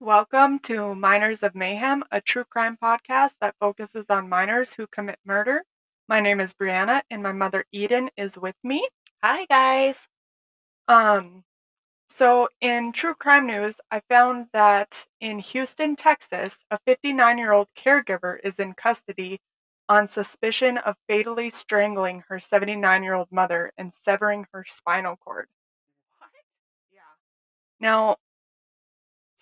Welcome 0.00 0.60
to 0.60 0.94
Minors 0.94 1.42
of 1.42 1.56
Mayhem, 1.56 2.04
a 2.12 2.20
true 2.20 2.44
crime 2.44 2.78
podcast 2.80 3.34
that 3.40 3.56
focuses 3.58 4.10
on 4.10 4.28
minors 4.28 4.72
who 4.72 4.86
commit 4.86 5.18
murder. 5.24 5.64
My 6.06 6.20
name 6.20 6.38
is 6.38 6.54
Brianna, 6.54 7.02
and 7.10 7.20
my 7.20 7.32
mother 7.32 7.64
Eden 7.72 8.08
is 8.16 8.38
with 8.38 8.54
me. 8.62 8.88
Hi, 9.24 9.44
guys. 9.46 10.06
Um, 10.86 11.42
so 12.06 12.48
in 12.60 12.92
true 12.92 13.16
crime 13.16 13.48
news, 13.48 13.80
I 13.90 13.98
found 14.08 14.46
that 14.52 15.04
in 15.20 15.40
Houston, 15.40 15.96
Texas, 15.96 16.64
a 16.70 16.78
59-year-old 16.86 17.66
caregiver 17.76 18.38
is 18.44 18.60
in 18.60 18.74
custody 18.74 19.40
on 19.88 20.06
suspicion 20.06 20.78
of 20.78 20.94
fatally 21.08 21.50
strangling 21.50 22.22
her 22.28 22.36
79-year-old 22.36 23.32
mother 23.32 23.72
and 23.76 23.92
severing 23.92 24.46
her 24.52 24.64
spinal 24.64 25.16
cord. 25.16 25.48
What? 26.20 26.30
Yeah. 26.92 27.00
Now, 27.80 28.18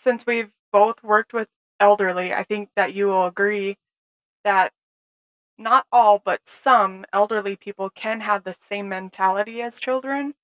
since 0.07 0.27
we've 0.27 0.53
both 0.73 1.03
worked 1.05 1.35
with 1.35 1.49
elderly, 1.81 2.35
I 2.35 2.45
think 2.45 2.71
that 2.77 2.95
you 2.95 3.09
will 3.09 3.27
agree 3.27 3.77
that 4.45 4.73
not 5.59 5.87
all, 5.93 6.19
but 6.21 6.47
some 6.47 7.05
elderly 7.13 7.57
people 7.57 7.91
can 7.91 8.21
have 8.21 8.45
the 8.45 8.55
same 8.55 8.89
mentality 8.89 9.63
as 9.63 9.79
children. 9.81 10.35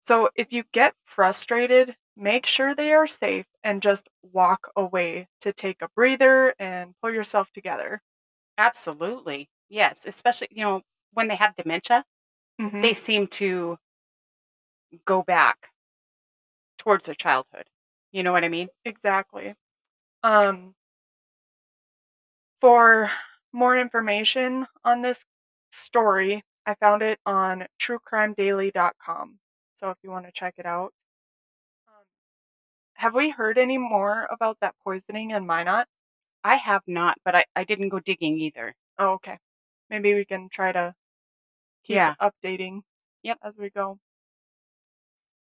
So 0.00 0.30
if 0.36 0.52
you 0.52 0.64
get 0.72 0.94
frustrated, 1.04 1.96
make 2.16 2.46
sure 2.46 2.74
they 2.74 2.92
are 2.94 3.06
safe 3.06 3.46
and 3.64 3.82
just 3.82 4.08
walk 4.22 4.70
away 4.76 5.28
to 5.40 5.52
take 5.52 5.82
a 5.82 5.88
breather 5.90 6.54
and 6.58 6.94
pull 7.02 7.12
yourself 7.12 7.52
together. 7.52 8.02
Absolutely. 8.58 9.48
Yes. 9.68 10.06
Especially, 10.06 10.48
you 10.52 10.62
know, 10.64 10.82
when 11.12 11.28
they 11.28 11.36
have 11.36 11.56
dementia, 11.56 12.04
hmm 12.58 12.80
they 12.82 12.94
seem 12.94 13.26
to 13.28 13.78
go 15.04 15.22
back 15.22 15.70
towards 16.76 17.06
their 17.06 17.14
childhood. 17.14 17.66
You 18.12 18.22
know 18.22 18.32
what 18.32 18.44
I 18.44 18.48
mean? 18.48 18.68
Exactly. 18.84 19.54
Um, 20.22 20.74
for 22.60 23.10
more 23.52 23.76
information 23.78 24.66
on 24.84 25.00
this 25.00 25.24
story, 25.70 26.42
I 26.66 26.74
found 26.74 27.02
it 27.02 27.18
on 27.26 27.66
truecrimedaily.com. 27.80 29.38
So 29.74 29.90
if 29.90 29.98
you 30.02 30.10
want 30.10 30.26
to 30.26 30.32
check 30.32 30.54
it 30.58 30.66
out. 30.66 30.92
Um, 31.88 32.04
have 32.94 33.14
we 33.14 33.30
heard 33.30 33.58
any 33.58 33.78
more 33.78 34.26
about 34.30 34.58
that 34.60 34.74
poisoning 34.84 35.30
in 35.32 35.46
Minot? 35.46 35.88
I 36.44 36.56
have 36.56 36.82
not, 36.86 37.18
but 37.24 37.34
I, 37.34 37.44
I 37.56 37.64
didn't 37.64 37.88
go 37.90 37.98
digging 38.00 38.38
either. 38.40 38.74
Oh, 38.98 39.12
okay. 39.14 39.38
Maybe 39.90 40.14
we 40.14 40.24
can 40.24 40.48
try 40.48 40.72
to 40.72 40.94
keep 41.84 41.96
Yeah. 41.96 42.14
updating 42.20 42.82
Yep. 43.22 43.38
as 43.42 43.58
we 43.58 43.70
go. 43.70 43.98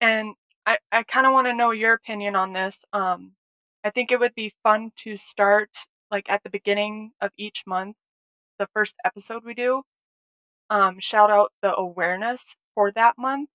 And 0.00 0.34
I, 0.66 0.78
I 0.92 1.02
kind 1.04 1.26
of 1.26 1.32
want 1.32 1.46
to 1.46 1.54
know 1.54 1.70
your 1.72 1.94
opinion 1.94 2.36
on 2.36 2.52
this. 2.52 2.84
Um, 2.92 3.32
I 3.84 3.90
think 3.90 4.12
it 4.12 4.20
would 4.20 4.34
be 4.34 4.52
fun 4.62 4.90
to 4.96 5.16
start 5.16 5.70
like 6.10 6.28
at 6.30 6.42
the 6.42 6.50
beginning 6.50 7.12
of 7.20 7.30
each 7.36 7.64
month, 7.66 7.96
the 8.58 8.66
first 8.74 8.96
episode 9.04 9.44
we 9.44 9.54
do, 9.54 9.82
um, 10.70 10.98
shout 11.00 11.30
out 11.30 11.52
the 11.62 11.74
awareness 11.76 12.56
for 12.74 12.90
that 12.92 13.14
month. 13.18 13.48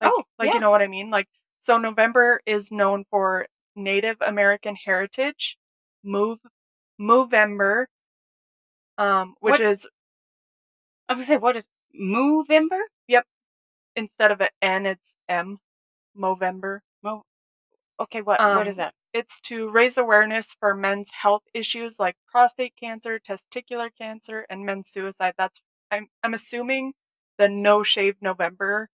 Like, 0.00 0.12
Oh, 0.14 0.24
like 0.38 0.48
yeah. 0.48 0.54
you 0.54 0.60
know 0.60 0.70
what 0.70 0.82
I 0.82 0.86
mean? 0.86 1.10
Like, 1.10 1.28
so 1.58 1.78
November 1.78 2.40
is 2.46 2.70
known 2.72 3.04
for 3.10 3.46
Native 3.76 4.16
American 4.20 4.76
heritage, 4.76 5.56
move, 6.04 6.38
Movember, 7.00 7.86
um, 8.98 9.34
which 9.40 9.52
What- 9.52 9.60
is 9.60 9.86
I 11.08 11.12
was 11.12 11.18
to 11.20 11.24
say, 11.24 11.36
what 11.36 11.56
is 11.56 11.68
Movember? 12.00 12.80
Yep. 13.08 13.26
Instead 13.96 14.30
of 14.30 14.40
an 14.40 14.48
N, 14.62 14.86
it's 14.86 15.16
M, 15.28 15.58
Movember. 16.16 16.80
Okay, 18.00 18.22
what 18.22 18.42
what 18.50 18.66
is 18.68 18.76
Um, 18.76 18.78
that? 18.78 18.94
It's 19.12 19.40
to 19.42 19.68
raise 19.70 19.98
awareness 19.98 20.54
for 20.54 20.74
men's 20.74 21.10
health 21.10 21.42
issues 21.54 21.98
like 21.98 22.16
prostate 22.28 22.76
cancer, 22.76 23.18
testicular 23.18 23.90
cancer, 23.96 24.46
and 24.50 24.64
men's 24.64 24.90
suicide. 24.90 25.34
That's 25.36 25.60
I'm 25.90 26.08
I'm 26.22 26.34
assuming 26.34 26.94
the 27.38 27.48
no 27.48 27.82
shave 27.82 28.20
November 28.22 28.88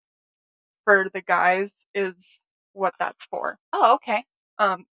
for 0.86 1.10
the 1.14 1.22
guys 1.22 1.88
is 1.96 2.48
what 2.74 2.96
that's 3.00 3.26
for. 3.26 3.60
Oh, 3.74 3.96
okay. 3.96 4.26
Um, 4.60 4.86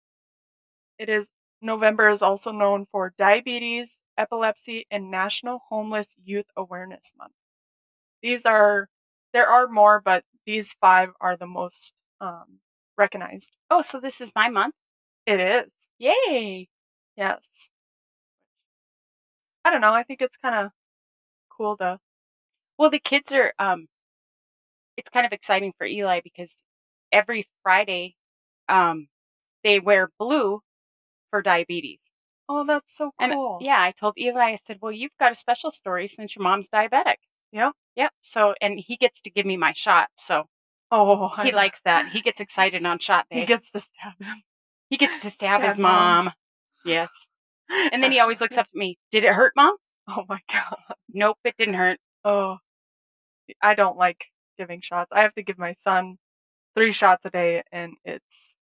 it 0.99 1.09
is 1.09 1.31
November 1.63 2.09
is 2.09 2.21
also 2.21 2.51
known 2.51 2.85
for 2.87 3.11
diabetes, 3.17 4.03
epilepsy, 4.19 4.87
and 4.91 5.09
National 5.11 5.61
Homeless 5.69 6.17
Youth 6.25 6.51
Awareness 6.57 7.13
Month. 7.17 7.33
These 8.23 8.47
are 8.47 8.89
there 9.35 9.49
are 9.49 9.69
more, 9.69 10.01
but 10.01 10.25
these 10.47 10.75
five 10.75 11.11
are 11.21 11.37
the 11.37 11.47
most 11.49 12.04
um, 12.21 12.61
recognized. 12.99 13.57
Oh, 13.71 13.83
so 13.83 14.01
this 14.01 14.21
is 14.21 14.33
my 14.35 14.49
month? 14.49 14.75
It 15.27 15.41
is. 15.41 15.89
Yay. 15.99 16.69
Yes. 17.17 17.71
I 19.65 19.71
don't 19.71 19.83
know. 19.83 19.93
I 19.93 20.05
think 20.05 20.23
it's 20.23 20.37
kind 20.39 20.55
of 20.55 20.73
cool 21.51 21.77
to. 21.79 22.01
Well, 22.79 22.91
the 22.91 22.99
kids 23.01 23.33
are 23.33 23.55
um 23.59 23.89
it's 24.97 25.09
kind 25.09 25.27
of 25.27 25.33
exciting 25.33 25.73
for 25.79 25.87
Eli 25.87 26.21
because 26.21 26.65
every 27.13 27.45
Friday 27.63 28.15
um 28.69 29.09
they 29.65 29.81
wear 29.81 30.11
blue 30.19 30.63
for 31.31 31.43
diabetes. 31.43 32.11
Oh, 32.49 32.65
that's 32.65 32.97
so 32.97 33.13
And 33.19 33.37
cool. 33.37 33.59
yeah, 33.59 33.83
I 33.83 33.91
told 33.93 34.19
Eli, 34.19 34.53
I 34.53 34.57
said, 34.57 34.79
Well, 34.81 34.93
you've 34.93 35.17
got 35.19 35.33
a 35.33 35.35
special 35.35 35.71
story 35.71 36.07
since 36.07 36.37
your 36.37 36.43
mom's 36.45 36.69
diabetic. 36.69 37.17
Yep. 37.53 37.73
Yep. 37.97 38.13
So, 38.21 38.55
and 38.61 38.79
he 38.81 38.97
gets 38.97 39.21
to 39.23 39.31
give 39.31 39.47
me 39.47 39.57
my 39.57 39.73
shot. 39.73 40.11
So 40.17 40.47
Oh, 40.91 41.29
he 41.43 41.51
know. 41.51 41.57
likes 41.57 41.83
that. 41.83 42.09
He 42.09 42.21
gets 42.21 42.41
excited 42.41 42.85
on 42.85 42.99
shot 42.99 43.27
day. 43.31 43.41
He 43.41 43.47
gets 43.47 43.73
to 43.73 43.81
stab 43.81 44.13
him. 44.21 44.43
He 44.91 44.97
gets 44.97 45.23
to 45.23 45.31
stab, 45.31 45.63
his 45.63 45.79
mom. 45.79 46.27
mom. 46.27 46.35
Yes. 46.85 47.11
And 47.93 48.03
then 48.03 48.13
he 48.13 48.21
always 48.21 48.41
looks 48.41 48.59
up 48.59 48.67
at 48.67 48.79
me, 48.79 48.99
Did 49.11 49.25
it 49.25 49.33
hurt, 49.33 49.55
mom? 49.57 49.77
Oh 50.09 50.25
my 50.29 50.41
god. 50.53 50.77
Nope, 51.13 51.39
it 51.45 51.57
didn't 51.57 51.75
hurt. 51.75 51.99
Oh, 52.25 52.59
I 53.63 53.75
don't 53.75 53.97
like 53.97 54.27
giving 54.59 54.81
shots. 54.81 55.11
I 55.13 55.23
have 55.23 55.35
to 55.35 55.43
give 55.43 55.59
my 55.59 55.73
son 55.73 56.17
three 56.75 56.93
shots 56.93 57.25
a 57.25 57.31
day, 57.31 57.63
and 57.73 57.95
it's. 58.05 58.59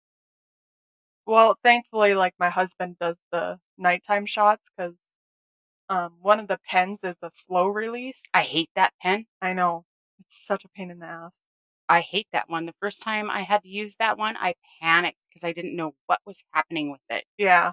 Well, 1.26 1.56
thankfully, 1.62 2.14
like 2.14 2.34
my 2.38 2.50
husband 2.50 2.96
does 3.00 3.20
the 3.30 3.58
nighttime 3.78 4.26
shots 4.26 4.70
because 4.76 5.16
um, 5.88 6.16
one 6.20 6.40
of 6.40 6.48
the 6.48 6.58
pens 6.66 7.04
is 7.04 7.16
a 7.22 7.30
slow 7.30 7.68
release. 7.68 8.22
I 8.34 8.42
hate 8.42 8.70
that 8.76 8.92
pen. 9.00 9.26
I 9.40 9.52
know. 9.52 9.84
It's 10.20 10.46
such 10.46 10.64
a 10.64 10.68
pain 10.68 10.90
in 10.90 10.98
the 10.98 11.06
ass. 11.06 11.40
I 11.88 12.00
hate 12.00 12.28
that 12.32 12.48
one. 12.48 12.66
The 12.66 12.74
first 12.80 13.02
time 13.02 13.30
I 13.30 13.42
had 13.42 13.62
to 13.62 13.68
use 13.68 13.96
that 13.96 14.16
one, 14.18 14.36
I 14.36 14.54
panicked 14.80 15.18
because 15.28 15.44
I 15.44 15.52
didn't 15.52 15.76
know 15.76 15.94
what 16.06 16.20
was 16.26 16.42
happening 16.52 16.90
with 16.90 17.00
it. 17.10 17.24
Yeah. 17.38 17.72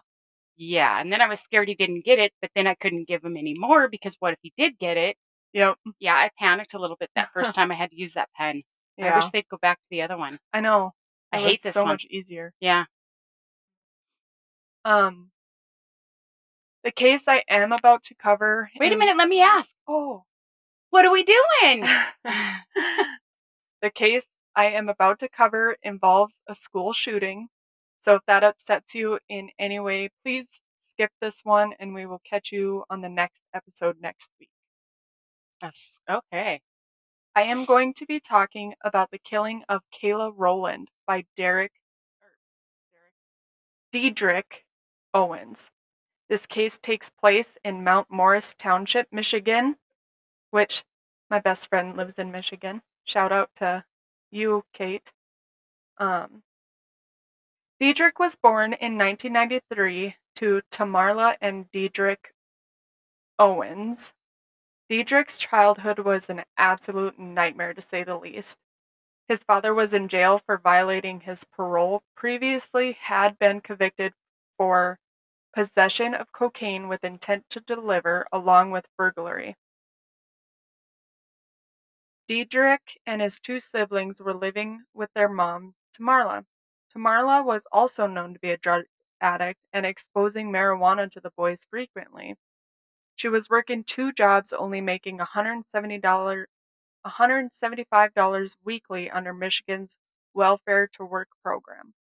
Yeah. 0.57 0.99
And 0.99 1.11
then 1.11 1.21
I 1.21 1.27
was 1.27 1.39
scared 1.39 1.67
he 1.69 1.75
didn't 1.75 2.03
get 2.05 2.19
it, 2.19 2.33
but 2.41 2.51
then 2.55 2.67
I 2.67 2.73
couldn't 2.75 3.07
give 3.07 3.23
him 3.23 3.37
any 3.37 3.53
more 3.57 3.87
because 3.87 4.15
what 4.19 4.33
if 4.33 4.39
he 4.41 4.51
did 4.57 4.77
get 4.77 4.97
it? 4.97 5.15
Yep. 5.53 5.77
Yeah, 5.99 6.15
I 6.15 6.29
panicked 6.37 6.73
a 6.73 6.79
little 6.79 6.97
bit 6.97 7.09
that 7.15 7.31
first 7.33 7.55
time 7.55 7.71
I 7.71 7.75
had 7.75 7.91
to 7.91 7.99
use 7.99 8.13
that 8.15 8.29
pen. 8.35 8.61
Yeah. 8.97 9.13
I 9.13 9.15
wish 9.15 9.29
they'd 9.29 9.47
go 9.49 9.57
back 9.61 9.81
to 9.81 9.87
the 9.89 10.01
other 10.01 10.17
one. 10.17 10.37
I 10.53 10.59
know. 10.59 10.91
I 11.31 11.39
It 11.39 11.43
hate 11.43 11.63
this 11.63 11.73
so 11.75 11.83
one. 11.83 11.93
much 11.93 12.05
easier. 12.09 12.53
Yeah. 12.59 12.85
Um, 14.85 15.29
the 16.83 16.91
case 16.91 17.27
I 17.27 17.43
am 17.49 17.71
about 17.71 18.03
to 18.03 18.15
cover. 18.15 18.69
Wait 18.79 18.89
a 18.91 18.93
in- 18.93 18.99
minute, 18.99 19.17
let 19.17 19.29
me 19.29 19.41
ask. 19.41 19.73
Oh. 19.87 20.23
What 20.89 21.05
are 21.05 21.11
we 21.11 21.23
doing? 21.23 21.85
the 23.81 23.89
case 23.89 24.37
I 24.55 24.65
am 24.71 24.89
about 24.89 25.19
to 25.19 25.29
cover 25.29 25.77
involves 25.83 26.41
a 26.47 26.55
school 26.55 26.93
shooting. 26.93 27.49
So 27.99 28.15
if 28.15 28.21
that 28.27 28.43
upsets 28.43 28.95
you 28.95 29.19
in 29.29 29.49
any 29.59 29.79
way, 29.79 30.09
please 30.23 30.61
skip 30.77 31.11
this 31.21 31.41
one 31.43 31.73
and 31.79 31.93
we 31.93 32.05
will 32.05 32.19
catch 32.19 32.51
you 32.51 32.83
on 32.89 33.01
the 33.01 33.09
next 33.09 33.43
episode 33.53 33.97
next 34.01 34.31
week. 34.39 34.49
That's 35.61 36.01
okay. 36.09 36.61
I 37.35 37.43
am 37.43 37.65
going 37.65 37.93
to 37.95 38.05
be 38.05 38.19
talking 38.19 38.73
about 38.83 39.11
the 39.11 39.19
killing 39.19 39.63
of 39.69 39.81
Kayla 39.91 40.33
Rolland 40.35 40.89
by 41.05 41.25
Derek 41.35 41.71
or 42.21 42.29
Derek 43.93 44.15
Dedrick 44.15 44.65
Owens. 45.13 45.69
This 46.27 46.45
case 46.45 46.77
takes 46.79 47.09
place 47.09 47.57
in 47.63 47.83
Mount 47.83 48.11
Morris 48.11 48.53
Township, 48.55 49.07
Michigan, 49.11 49.75
which 50.51 50.83
my 51.29 51.39
best 51.39 51.69
friend 51.69 51.97
lives 51.97 52.19
in 52.19 52.31
Michigan. 52.31 52.81
Shout 53.09 53.31
out 53.31 53.49
to 53.55 53.83
you, 54.29 54.63
Kate. 54.71 55.11
Um, 55.97 56.43
Dedrick 57.81 58.19
was 58.19 58.35
born 58.35 58.73
in 58.73 58.99
1993 58.99 60.15
to 60.35 60.61
Tamarla 60.69 61.35
and 61.41 61.65
Dedrick 61.71 62.31
Owens. 63.39 64.13
Dedrick's 64.91 65.39
childhood 65.39 65.97
was 65.97 66.29
an 66.29 66.43
absolute 66.57 67.17
nightmare 67.17 67.73
to 67.73 67.81
say 67.81 68.03
the 68.03 68.15
least. 68.15 68.59
His 69.27 69.41
father 69.41 69.73
was 69.73 69.95
in 69.95 70.07
jail 70.07 70.37
for 70.37 70.59
violating 70.59 71.19
his 71.19 71.43
parole, 71.45 72.03
previously 72.15 72.91
had 72.91 73.39
been 73.39 73.59
convicted 73.59 74.13
for 74.55 74.99
possession 75.53 76.13
of 76.13 76.31
cocaine 76.31 76.87
with 76.87 77.03
intent 77.03 77.49
to 77.49 77.59
deliver, 77.61 78.27
along 78.31 78.69
with 78.69 78.85
burglary. 78.99 79.55
Dedrick 82.29 82.95
and 83.07 83.23
his 83.23 83.39
two 83.39 83.59
siblings 83.59 84.21
were 84.21 84.35
living 84.35 84.83
with 84.93 85.11
their 85.15 85.27
mom, 85.27 85.73
Tamarla. 85.97 86.45
Tamarla 86.93 87.43
was 87.43 87.65
also 87.71 88.05
known 88.05 88.35
to 88.35 88.39
be 88.39 88.51
a 88.51 88.57
drug, 88.57 88.85
addict 89.19 89.59
and 89.73 89.83
exposing 89.83 90.51
marijuana 90.51 91.09
to 91.09 91.19
the 91.21 91.31
boys 91.31 91.65
frequently. 91.71 92.35
She 93.15 93.29
was 93.29 93.49
working 93.49 93.83
two 93.83 94.11
jobs, 94.11 94.53
only 94.53 94.79
making 94.79 95.17
$170, 95.17 96.45
$175 97.03 98.57
weekly 98.63 99.09
under 99.09 99.33
Michigan's 99.33 99.97
Welfare 100.35 100.87
to 100.93 101.05
Work 101.05 101.29
program. 101.41 101.95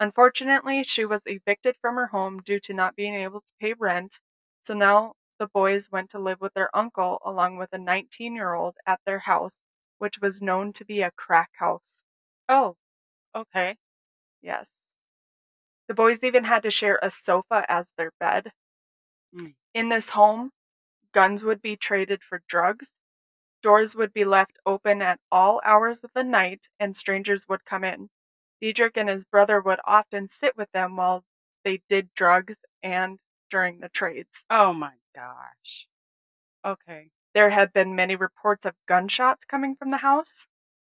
Unfortunately, 0.00 0.82
she 0.82 1.04
was 1.04 1.22
evicted 1.24 1.76
from 1.76 1.94
her 1.94 2.08
home 2.08 2.38
due 2.38 2.58
to 2.60 2.74
not 2.74 2.96
being 2.96 3.14
able 3.14 3.42
to 3.42 3.52
pay 3.60 3.74
rent, 3.74 4.18
so 4.60 4.74
now 4.74 5.14
the 5.38 5.46
boys 5.46 5.88
went 5.88 6.10
to 6.10 6.18
live 6.18 6.40
with 6.40 6.52
their 6.54 6.76
uncle 6.76 7.20
along 7.24 7.58
with 7.58 7.72
a 7.72 7.78
19 7.78 8.34
year 8.34 8.54
old 8.54 8.76
at 8.84 9.00
their 9.06 9.20
house, 9.20 9.60
which 9.98 10.20
was 10.20 10.42
known 10.42 10.72
to 10.74 10.84
be 10.84 11.02
a 11.02 11.10
crack 11.12 11.50
house. 11.56 12.04
Oh, 12.48 12.76
okay. 13.34 13.76
Yes. 14.42 14.94
The 15.88 15.94
boys 15.94 16.24
even 16.24 16.44
had 16.44 16.62
to 16.64 16.70
share 16.70 16.98
a 17.02 17.10
sofa 17.10 17.64
as 17.68 17.92
their 17.92 18.12
bed. 18.20 18.52
Mm. 19.34 19.54
In 19.74 19.88
this 19.88 20.08
home, 20.10 20.52
guns 21.12 21.44
would 21.44 21.62
be 21.62 21.76
traded 21.76 22.22
for 22.22 22.42
drugs, 22.48 23.00
doors 23.62 23.96
would 23.96 24.12
be 24.12 24.24
left 24.24 24.58
open 24.66 25.02
at 25.02 25.20
all 25.30 25.60
hours 25.64 26.04
of 26.04 26.12
the 26.14 26.24
night, 26.24 26.68
and 26.78 26.96
strangers 26.96 27.46
would 27.48 27.64
come 27.64 27.84
in. 27.84 28.08
Dedrick 28.62 28.96
and 28.96 29.08
his 29.08 29.24
brother 29.24 29.60
would 29.60 29.80
often 29.84 30.28
sit 30.28 30.56
with 30.56 30.70
them 30.72 30.96
while 30.96 31.24
they 31.64 31.82
did 31.88 32.12
drugs 32.14 32.64
and 32.82 33.18
during 33.50 33.80
the 33.80 33.88
trades. 33.88 34.44
Oh 34.50 34.72
my 34.72 34.94
gosh. 35.14 35.88
Okay. 36.64 37.10
There 37.34 37.50
had 37.50 37.72
been 37.72 37.96
many 37.96 38.16
reports 38.16 38.66
of 38.66 38.76
gunshots 38.86 39.44
coming 39.46 39.76
from 39.76 39.90
the 39.90 39.98
house. 39.98 40.46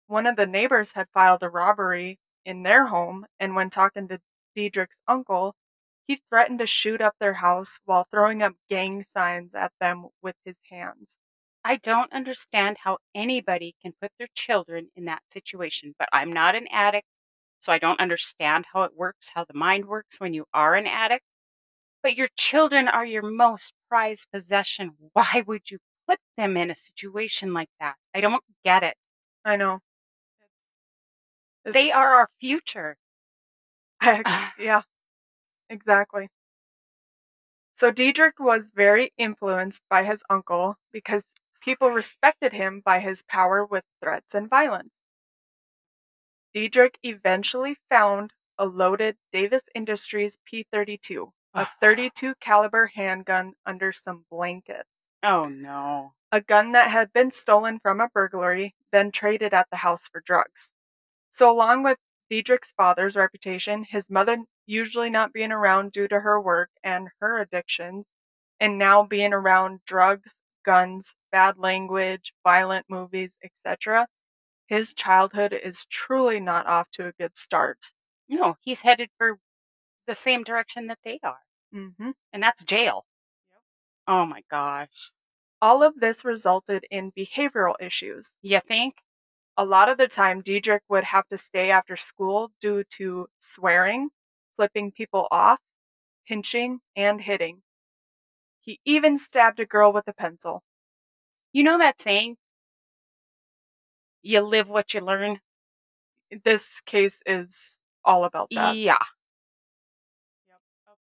One 0.07 0.27
of 0.27 0.35
the 0.35 0.45
neighbors 0.47 0.91
had 0.93 1.09
filed 1.11 1.43
a 1.43 1.49
robbery 1.49 2.19
in 2.45 2.63
their 2.63 2.85
home, 2.87 3.25
and 3.39 3.55
when 3.55 3.69
talking 3.69 4.07
to 4.09 4.21
Dedrick's 4.55 5.01
uncle, 5.07 5.55
he 6.07 6.17
threatened 6.17 6.59
to 6.59 6.67
shoot 6.67 7.01
up 7.01 7.15
their 7.19 7.33
house 7.35 7.79
while 7.85 8.05
throwing 8.05 8.41
up 8.43 8.53
gang 8.69 9.03
signs 9.03 9.55
at 9.55 9.73
them 9.79 10.09
with 10.21 10.35
his 10.45 10.59
hands. 10.69 11.17
I 11.63 11.77
don't 11.77 12.11
understand 12.13 12.77
how 12.79 12.99
anybody 13.15 13.75
can 13.81 13.93
put 14.01 14.11
their 14.19 14.27
children 14.35 14.91
in 14.95 15.05
that 15.05 15.23
situation, 15.31 15.95
but 15.99 16.09
I'm 16.13 16.33
not 16.33 16.55
an 16.55 16.67
addict, 16.69 17.07
so 17.59 17.73
I 17.73 17.79
don't 17.79 17.99
understand 18.01 18.65
how 18.71 18.83
it 18.83 18.95
works, 18.95 19.29
how 19.29 19.45
the 19.45 19.53
mind 19.53 19.85
works 19.85 20.19
when 20.19 20.33
you 20.33 20.45
are 20.53 20.75
an 20.75 20.87
addict. 20.87 21.25
But 22.03 22.15
your 22.15 22.29
children 22.37 22.87
are 22.87 23.05
your 23.05 23.23
most 23.23 23.73
prized 23.89 24.29
possession. 24.31 24.97
Why 25.13 25.43
would 25.47 25.71
you 25.71 25.79
put 26.07 26.19
them 26.37 26.57
in 26.57 26.71
a 26.71 26.75
situation 26.75 27.53
like 27.53 27.69
that? 27.79 27.95
I 28.13 28.21
don't 28.21 28.43
get 28.63 28.83
it. 28.83 28.97
I 29.45 29.55
know. 29.57 29.79
It's- 31.65 31.73
They 31.73 31.91
are 31.91 32.15
our 32.15 32.29
future. 32.39 32.97
Actually, 34.01 34.53
yeah, 34.65 34.81
exactly. 35.69 36.29
So 37.73 37.91
Dedrick 37.91 38.39
was 38.39 38.71
very 38.71 39.13
influenced 39.15 39.83
by 39.87 40.05
his 40.05 40.23
uncle 40.27 40.75
because 40.91 41.35
people 41.61 41.91
respected 41.91 42.53
him 42.53 42.79
by 42.79 42.99
his 42.99 43.21
power 43.21 43.63
with 43.63 43.83
threats 44.01 44.33
and 44.33 44.49
violence. 44.49 45.03
Dedrick 46.55 46.97
eventually 47.03 47.75
found 47.89 48.31
a 48.57 48.65
loaded 48.65 49.17
Davis 49.33 49.63
Industries 49.75 50.37
P32, 50.45 51.33
a 51.53 51.65
32 51.81 52.35
caliber 52.35 52.87
handgun 52.87 53.55
under 53.65 53.91
some 53.91 54.25
blankets. 54.29 54.87
Oh 55.23 55.45
no. 55.45 56.13
A 56.31 56.39
gun 56.39 56.73
that 56.73 56.91
had 56.91 57.11
been 57.13 57.31
stolen 57.31 57.79
from 57.79 57.99
a 57.99 58.09
burglary, 58.09 58.75
then 58.91 59.09
traded 59.11 59.51
at 59.51 59.67
the 59.71 59.77
house 59.77 60.07
for 60.07 60.21
drugs. 60.21 60.71
So, 61.29 61.51
along 61.51 61.83
with 61.83 61.99
Dedrick's 62.29 62.73
father's 62.73 63.15
reputation, 63.15 63.83
his 63.83 64.11
mother 64.11 64.37
usually 64.65 65.09
not 65.09 65.33
being 65.33 65.51
around 65.51 65.93
due 65.93 66.07
to 66.09 66.19
her 66.19 66.41
work 66.41 66.71
and 66.83 67.09
her 67.21 67.39
addictions, 67.39 68.13
and 68.59 68.77
now 68.77 69.03
being 69.03 69.33
around 69.33 69.83
drugs, 69.85 70.43
guns, 70.63 71.15
bad 71.31 71.57
language, 71.57 72.33
violent 72.43 72.89
movies, 72.89 73.37
etc., 73.43 74.07
his 74.67 74.93
childhood 74.93 75.53
is 75.53 75.85
truly 75.85 76.39
not 76.39 76.67
off 76.67 76.89
to 76.91 77.07
a 77.07 77.13
good 77.13 77.37
start. 77.37 77.93
No, 78.29 78.57
he's 78.61 78.81
headed 78.81 79.09
for 79.17 79.39
the 80.07 80.15
same 80.15 80.43
direction 80.43 80.87
that 80.87 80.99
they 81.03 81.19
are, 81.23 81.41
hmm 81.71 82.11
and 82.33 82.43
that's 82.43 82.63
jail. 82.63 83.05
Oh 84.07 84.25
my 84.25 84.43
gosh. 84.49 85.11
All 85.61 85.83
of 85.83 85.99
this 85.99 86.25
resulted 86.25 86.85
in 86.91 87.11
behavioral 87.13 87.75
issues. 87.79 88.37
You 88.41 88.59
think? 88.59 88.93
A 89.57 89.65
lot 89.65 89.89
of 89.89 89.97
the 89.97 90.07
time, 90.07 90.41
Dedrick 90.41 90.81
would 90.89 91.03
have 91.03 91.27
to 91.29 91.37
stay 91.37 91.71
after 91.71 91.95
school 91.95 92.51
due 92.59 92.83
to 92.95 93.27
swearing, 93.39 94.09
flipping 94.55 94.91
people 94.91 95.27
off, 95.31 95.59
pinching, 96.27 96.81
and 96.95 97.21
hitting. 97.21 97.61
He 98.61 98.79
even 98.85 99.17
stabbed 99.17 99.59
a 99.59 99.65
girl 99.65 99.93
with 99.93 100.07
a 100.07 100.13
pencil. 100.13 100.63
You 101.53 101.63
know 101.63 101.77
that 101.77 101.99
saying? 101.99 102.37
You 104.21 104.41
live 104.41 104.69
what 104.69 104.93
you 104.93 105.01
learn. 105.01 105.39
This 106.43 106.81
case 106.81 107.21
is 107.25 107.81
all 108.03 108.23
about 108.23 108.49
that. 108.55 108.75
Yeah. 108.75 108.97
Yep. 110.49 110.61
Okay. 110.89 110.97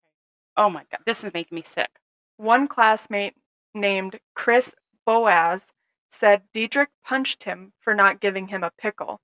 Oh 0.55 0.69
my 0.69 0.85
god, 0.91 1.01
this 1.05 1.23
is 1.23 1.33
making 1.33 1.55
me 1.55 1.63
sick. 1.63 1.89
One 2.37 2.67
classmate 2.67 3.35
named 3.73 4.19
Chris 4.35 4.73
Boaz 5.05 5.71
said 6.09 6.43
Dedrick 6.53 6.89
punched 7.03 7.43
him 7.43 7.73
for 7.79 7.93
not 7.93 8.19
giving 8.19 8.47
him 8.47 8.63
a 8.63 8.71
pickle. 8.77 9.19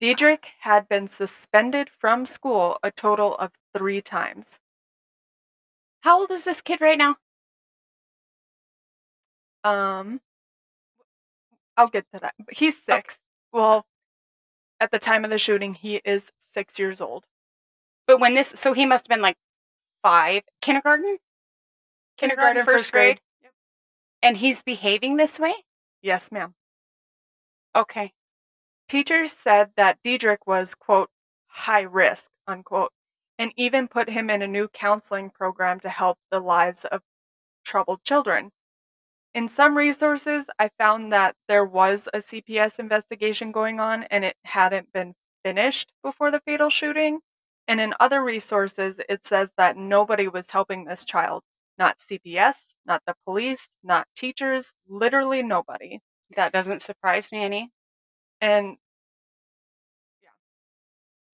Dedrick 0.00 0.46
had 0.58 0.88
been 0.88 1.06
suspended 1.06 1.90
from 1.90 2.26
school 2.26 2.78
a 2.82 2.90
total 2.90 3.36
of 3.36 3.52
three 3.76 4.00
times. 4.00 4.58
How 6.00 6.20
old 6.20 6.30
is 6.30 6.44
this 6.44 6.60
kid 6.60 6.80
right 6.80 6.98
now? 6.98 7.16
Um, 9.64 10.20
I'll 11.76 11.88
get 11.88 12.06
to 12.12 12.20
that. 12.20 12.34
He's 12.50 12.80
six. 12.82 13.22
Well, 13.52 13.86
at 14.80 14.90
the 14.90 14.98
time 14.98 15.24
of 15.24 15.30
the 15.30 15.38
shooting, 15.38 15.74
he 15.74 16.00
is 16.04 16.32
six 16.38 16.78
years 16.78 17.00
old. 17.00 17.26
But 18.06 18.18
when 18.18 18.34
this, 18.34 18.48
so 18.56 18.72
he 18.72 18.86
must 18.86 19.06
have 19.06 19.10
been 19.10 19.22
like 19.22 19.36
five, 20.02 20.42
kindergarten, 20.60 21.18
kindergarten, 22.16 22.64
first, 22.64 22.92
grade, 22.92 23.20
Yep. 23.42 23.52
and 24.22 24.36
he's 24.36 24.62
behaving 24.62 25.16
this 25.16 25.38
way. 25.40 25.54
Yes, 26.02 26.32
ma'am. 26.32 26.54
Okay. 27.74 28.12
Teachers 28.88 29.32
said 29.32 29.70
that 29.76 30.02
Dedrick 30.02 30.46
was, 30.46 30.74
quote, 30.74 31.10
high 31.46 31.82
risk, 31.82 32.30
unquote, 32.46 32.92
and 33.38 33.52
even 33.56 33.88
put 33.88 34.08
him 34.08 34.30
in 34.30 34.42
a 34.42 34.46
new 34.46 34.68
counseling 34.68 35.30
program 35.30 35.80
to 35.80 35.88
help 35.88 36.18
the 36.30 36.40
lives 36.40 36.84
of 36.84 37.02
troubled 37.64 38.04
children. 38.04 38.50
In 39.34 39.48
some 39.48 39.76
resources, 39.76 40.50
I 40.58 40.68
found 40.78 41.12
that 41.12 41.34
there 41.48 41.64
was 41.64 42.08
a 42.12 42.18
CPS 42.18 42.78
investigation 42.78 43.50
going 43.52 43.80
on 43.80 44.02
and 44.04 44.24
it 44.24 44.36
hadn't 44.44 44.92
been 44.92 45.14
finished 45.42 45.90
before 46.02 46.30
the 46.30 46.40
fatal 46.40 46.68
shooting. 46.68 47.20
And 47.68 47.80
in 47.80 47.94
other 48.00 48.22
resources, 48.22 49.00
it 49.08 49.24
says 49.24 49.52
that 49.56 49.76
nobody 49.76 50.28
was 50.28 50.50
helping 50.50 50.84
this 50.84 51.04
child. 51.06 51.42
Not 51.78 52.00
CPS, 52.00 52.74
not 52.86 53.02
the 53.06 53.14
police, 53.24 53.76
not 53.82 54.08
teachers, 54.14 54.74
literally 54.88 55.42
nobody. 55.42 56.00
That 56.36 56.52
doesn't 56.52 56.82
surprise 56.82 57.30
me 57.32 57.44
any. 57.44 57.70
And 58.40 58.78
yeah. 60.22 60.30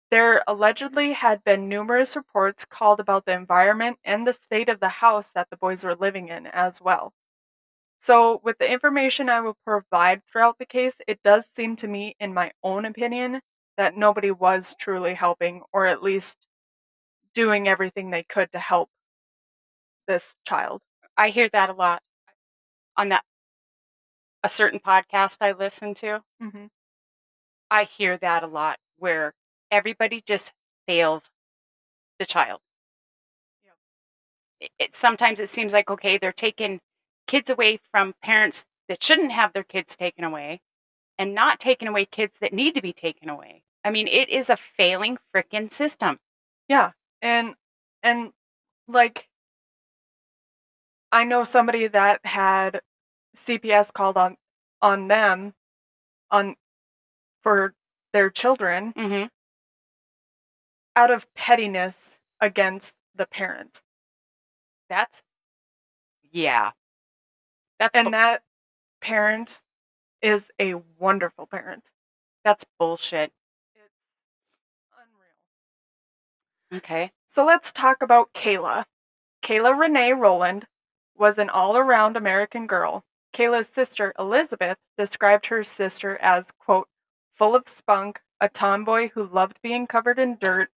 There 0.09 0.43
allegedly 0.47 1.13
had 1.13 1.45
been 1.45 1.69
numerous 1.69 2.17
reports 2.17 2.65
called 2.65 2.99
about 2.99 3.23
the 3.23 3.31
environment 3.31 3.99
and 4.03 4.27
the 4.27 4.33
state 4.33 4.67
of 4.67 4.81
the 4.81 4.89
house 4.89 5.31
that 5.31 5.49
the 5.49 5.55
boys 5.55 5.85
were 5.85 5.95
living 5.95 6.27
in 6.27 6.45
as 6.47 6.81
well. 6.81 7.13
So, 7.99 8.41
with 8.43 8.57
the 8.59 8.71
information 8.71 9.29
I 9.29 9.41
will 9.41 9.57
provide 9.65 10.23
throughout 10.25 10.57
the 10.59 10.65
case, 10.65 10.99
it 11.07 11.21
does 11.23 11.47
seem 11.49 11.75
to 11.77 11.87
me, 11.87 12.15
in 12.19 12.33
my 12.33 12.51
own 12.63 12.85
opinion, 12.85 13.41
that 13.77 13.97
nobody 13.97 14.31
was 14.31 14.75
truly 14.79 15.13
helping, 15.13 15.63
or 15.73 15.85
at 15.85 16.03
least 16.03 16.47
doing 17.33 17.67
everything 17.67 18.11
they 18.11 18.23
could 18.23 18.51
to 18.53 18.59
help 18.59 18.89
this 20.07 20.35
child. 20.47 20.83
I 21.17 21.29
hear 21.29 21.49
that 21.49 21.69
a 21.69 21.73
lot 21.73 22.01
on 22.97 23.09
that 23.09 23.23
a 24.43 24.49
certain 24.49 24.79
podcast 24.79 25.37
I 25.41 25.51
listen 25.51 25.93
to. 25.95 26.23
hmm 26.39 26.65
I 27.71 27.85
hear 27.85 28.17
that 28.17 28.43
a 28.43 28.47
lot 28.47 28.77
where 28.97 29.33
everybody 29.71 30.19
just 30.19 30.51
fails 30.85 31.29
the 32.19 32.25
child. 32.25 32.61
Yep. 33.65 33.77
It, 34.61 34.71
it 34.79 34.95
sometimes 34.95 35.39
it 35.39 35.49
seems 35.49 35.73
like 35.73 35.89
okay, 35.89 36.17
they're 36.17 36.31
taking 36.33 36.81
kids 37.27 37.49
away 37.49 37.79
from 37.91 38.13
parents 38.23 38.65
that 38.89 39.03
shouldn't 39.03 39.31
have 39.31 39.53
their 39.53 39.63
kids 39.63 39.95
taken 39.95 40.23
away 40.23 40.61
and 41.19 41.35
not 41.35 41.59
taking 41.59 41.87
away 41.87 42.05
kids 42.05 42.39
that 42.39 42.53
need 42.53 42.75
to 42.75 42.81
be 42.81 42.93
taken 42.93 43.29
away. 43.29 43.63
I 43.83 43.91
mean, 43.91 44.07
it 44.07 44.29
is 44.29 44.49
a 44.49 44.57
failing 44.57 45.17
freaking 45.35 45.71
system. 45.71 46.19
Yeah, 46.69 46.91
and 47.21 47.55
and 48.03 48.33
like 48.87 49.29
I 51.17 51.23
know 51.23 51.43
somebody 51.43 51.87
that 51.87 52.23
had 52.23 52.79
CPS 53.35 53.91
called 53.91 54.17
on 54.17 54.37
on 54.83 55.07
them 55.07 55.55
on 56.29 56.55
for 57.41 57.73
their 58.13 58.29
children 58.29 58.93
Mhm. 58.93 59.31
out 60.95 61.09
of 61.09 61.33
pettiness 61.33 62.19
against 62.39 62.93
the 63.15 63.25
parent. 63.25 63.81
That's 64.89 65.23
yeah. 66.21 66.71
That's 67.79 67.97
And 67.97 68.05
bu 68.05 68.11
that 68.11 68.43
parent 69.01 69.63
is 70.21 70.51
a 70.59 70.75
wonderful 70.99 71.47
parent. 71.47 71.89
that's 72.43 72.63
bullshit. 72.77 73.33
It's 73.73 73.91
unreal. 74.93 76.77
Okay. 76.77 77.11
So 77.25 77.43
let's 77.43 77.71
talk 77.71 78.03
about 78.03 78.31
Kayla. 78.33 78.85
Kayla 79.41 79.79
Renee 79.79 80.13
Rolland 80.13 80.67
was 81.17 81.37
an 81.37 81.49
all 81.49 81.77
around 81.77 82.15
American 82.17 82.67
girl. 82.67 83.03
Kayla's 83.33 83.69
sister, 83.69 84.13
Elizabeth, 84.17 84.77
described 84.97 85.45
her 85.47 85.63
sister 85.63 86.17
as, 86.17 86.51
quote, 86.51 86.87
full 87.35 87.55
of 87.55 87.67
spunk, 87.67 88.21
a 88.41 88.49
tomboy 88.49 89.09
who 89.09 89.27
loved 89.27 89.61
being 89.61 89.87
covered 89.87 90.19
in 90.19 90.37
dirt, 90.37 90.69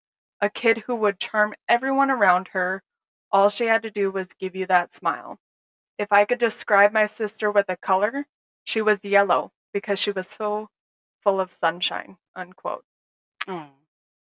a 0.41 0.51
kid 0.51 0.79
who 0.79 0.95
would 0.97 1.21
charm 1.21 1.55
everyone 1.69 2.11
around 2.11 2.49
her. 2.49 2.83
All 3.31 3.49
she 3.49 3.67
had 3.67 3.83
to 3.83 3.91
do 3.91 4.11
was 4.11 4.33
give 4.35 4.57
you 4.57 4.67
that 4.67 4.93
smile. 4.93 5.39
If 5.99 6.13
I 6.13 6.25
could 6.25 6.39
describe 6.39 6.93
my 6.93 7.07
sister 7.07 7.51
with 7.51 7.69
a 7.69 7.77
color, 7.77 8.27
she 8.65 8.83
was 8.83 9.05
yellow 9.05 9.53
because 9.73 9.99
she 9.99 10.13
was 10.13 10.29
so 10.29 10.69
full 11.23 11.41
of 11.41 11.51
sunshine, 11.51 12.17
unquote. 12.37 12.85
Oh. 13.47 13.69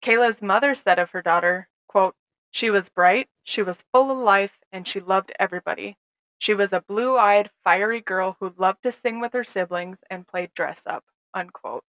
Kayla's 0.01 0.43
mother 0.43 0.75
said 0.75 0.99
of 0.99 1.11
her 1.11 1.23
daughter, 1.23 1.69
quote, 1.89 2.15
she 2.51 2.71
was 2.71 2.89
bright, 2.89 3.29
she 3.45 3.63
was 3.63 3.85
full 3.93 4.11
of 4.11 4.19
life, 4.19 4.59
and 4.73 4.87
she 4.87 5.01
loved 5.01 5.33
everybody. 5.39 5.97
She 6.39 6.55
was 6.55 6.73
a 6.73 6.83
blue-eyed, 6.83 7.51
fiery 7.65 8.01
girl 8.01 8.37
who 8.39 8.55
loved 8.57 8.83
to 8.85 8.93
sing 8.93 9.21
with 9.21 9.33
her 9.33 9.45
siblings 9.45 10.03
and 10.11 10.27
play 10.27 10.49
dress 10.55 10.87
up, 10.87 11.05
unquote. 11.35 11.85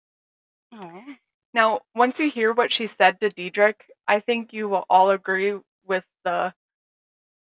Oh. 0.72 1.04
Now, 1.52 1.80
once 1.94 2.20
you 2.20 2.30
hear 2.30 2.52
what 2.52 2.70
she 2.70 2.86
said 2.86 3.20
to 3.20 3.30
Dedrick, 3.30 3.88
I 4.06 4.20
think 4.20 4.52
you 4.52 4.68
will 4.68 4.84
all 4.90 5.10
agree 5.10 5.58
with 5.86 6.06
the 6.24 6.52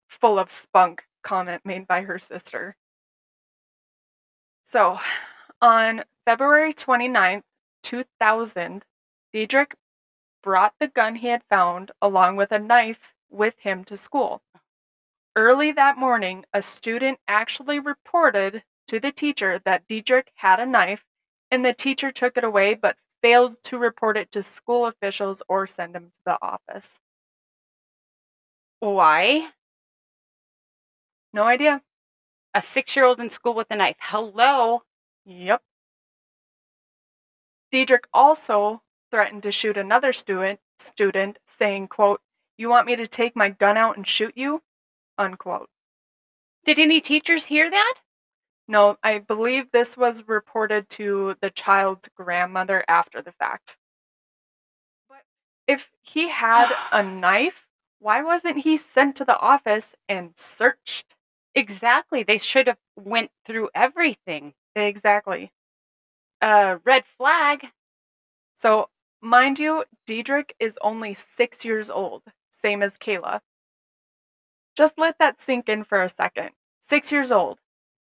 full 0.09 0.37
of 0.37 0.51
spunk 0.51 1.07
comment 1.23 1.65
made 1.65 1.87
by 1.87 2.01
her 2.01 2.19
sister. 2.19 2.75
So, 4.65 4.99
on 5.61 6.03
February 6.25 6.73
29th, 6.73 7.43
2000, 7.83 8.85
Dedrick 9.33 9.73
brought 10.41 10.73
the 10.79 10.87
gun 10.87 11.15
he 11.15 11.27
had 11.27 11.43
found 11.43 11.91
along 12.01 12.35
with 12.35 12.51
a 12.51 12.59
knife 12.59 13.13
with 13.29 13.57
him 13.59 13.83
to 13.85 13.97
school. 13.97 14.41
Early 15.35 15.71
that 15.73 15.97
morning, 15.97 16.45
a 16.53 16.61
student 16.61 17.19
actually 17.27 17.79
reported 17.79 18.63
to 18.87 18.99
the 18.99 19.11
teacher 19.11 19.59
that 19.65 19.87
Dedrick 19.87 20.27
had 20.35 20.59
a 20.59 20.65
knife, 20.65 21.05
and 21.51 21.63
the 21.63 21.73
teacher 21.73 22.11
took 22.11 22.37
it 22.37 22.43
away 22.43 22.73
but 22.73 22.97
failed 23.21 23.61
to 23.63 23.77
report 23.77 24.17
it 24.17 24.31
to 24.31 24.43
school 24.43 24.87
officials 24.87 25.41
or 25.47 25.67
send 25.67 25.95
him 25.95 26.11
to 26.11 26.19
the 26.25 26.37
office. 26.41 26.99
Why? 28.79 29.47
No 31.33 31.43
idea. 31.43 31.81
A 32.53 32.61
six-year-old 32.61 33.21
in 33.21 33.29
school 33.29 33.53
with 33.53 33.71
a 33.71 33.75
knife. 33.75 33.95
Hello. 33.99 34.81
Yep. 35.25 35.61
Dedrick 37.71 38.05
also 38.13 38.81
threatened 39.11 39.43
to 39.43 39.51
shoot 39.51 39.77
another 39.77 40.13
student, 40.13 40.59
student 40.79 41.37
saying, 41.45 41.89
quote, 41.89 42.21
"You 42.57 42.69
want 42.69 42.87
me 42.87 42.95
to 42.95 43.07
take 43.07 43.35
my 43.35 43.49
gun 43.49 43.77
out 43.77 43.97
and 43.97 44.07
shoot 44.07 44.35
you?" 44.37 44.63
unquote. 45.17 45.69
Did 46.65 46.79
any 46.79 47.01
teachers 47.01 47.45
hear 47.45 47.69
that? 47.69 47.95
No, 48.67 48.97
I 49.03 49.19
believe 49.19 49.71
this 49.71 49.97
was 49.97 50.27
reported 50.27 50.89
to 50.91 51.35
the 51.41 51.49
child's 51.49 52.07
grandmother 52.09 52.85
after 52.87 53.21
the 53.21 53.31
fact. 53.33 53.77
But 55.09 55.23
if 55.67 55.91
he 56.03 56.29
had 56.29 56.71
a 56.91 57.03
knife, 57.03 57.67
why 57.99 58.21
wasn't 58.23 58.59
he 58.59 58.77
sent 58.77 59.17
to 59.17 59.25
the 59.25 59.37
office 59.37 59.95
and 60.07 60.31
searched? 60.37 61.15
Exactly. 61.55 62.23
They 62.23 62.37
should 62.37 62.67
have 62.67 62.79
went 62.95 63.31
through 63.45 63.69
everything. 63.75 64.53
Exactly. 64.75 65.51
Uh, 66.41 66.77
red 66.85 67.05
flag. 67.05 67.69
So, 68.55 68.89
mind 69.21 69.59
you, 69.59 69.83
Dedrick 70.07 70.51
is 70.59 70.77
only 70.81 71.13
six 71.13 71.63
years 71.63 71.89
old, 71.89 72.23
same 72.51 72.81
as 72.81 72.97
Kayla. 72.97 73.41
Just 74.75 74.97
let 74.97 75.17
that 75.19 75.39
sink 75.39 75.69
in 75.69 75.83
for 75.83 76.03
a 76.03 76.09
second. 76.09 76.51
Six 76.79 77.11
years 77.11 77.31
old. 77.31 77.59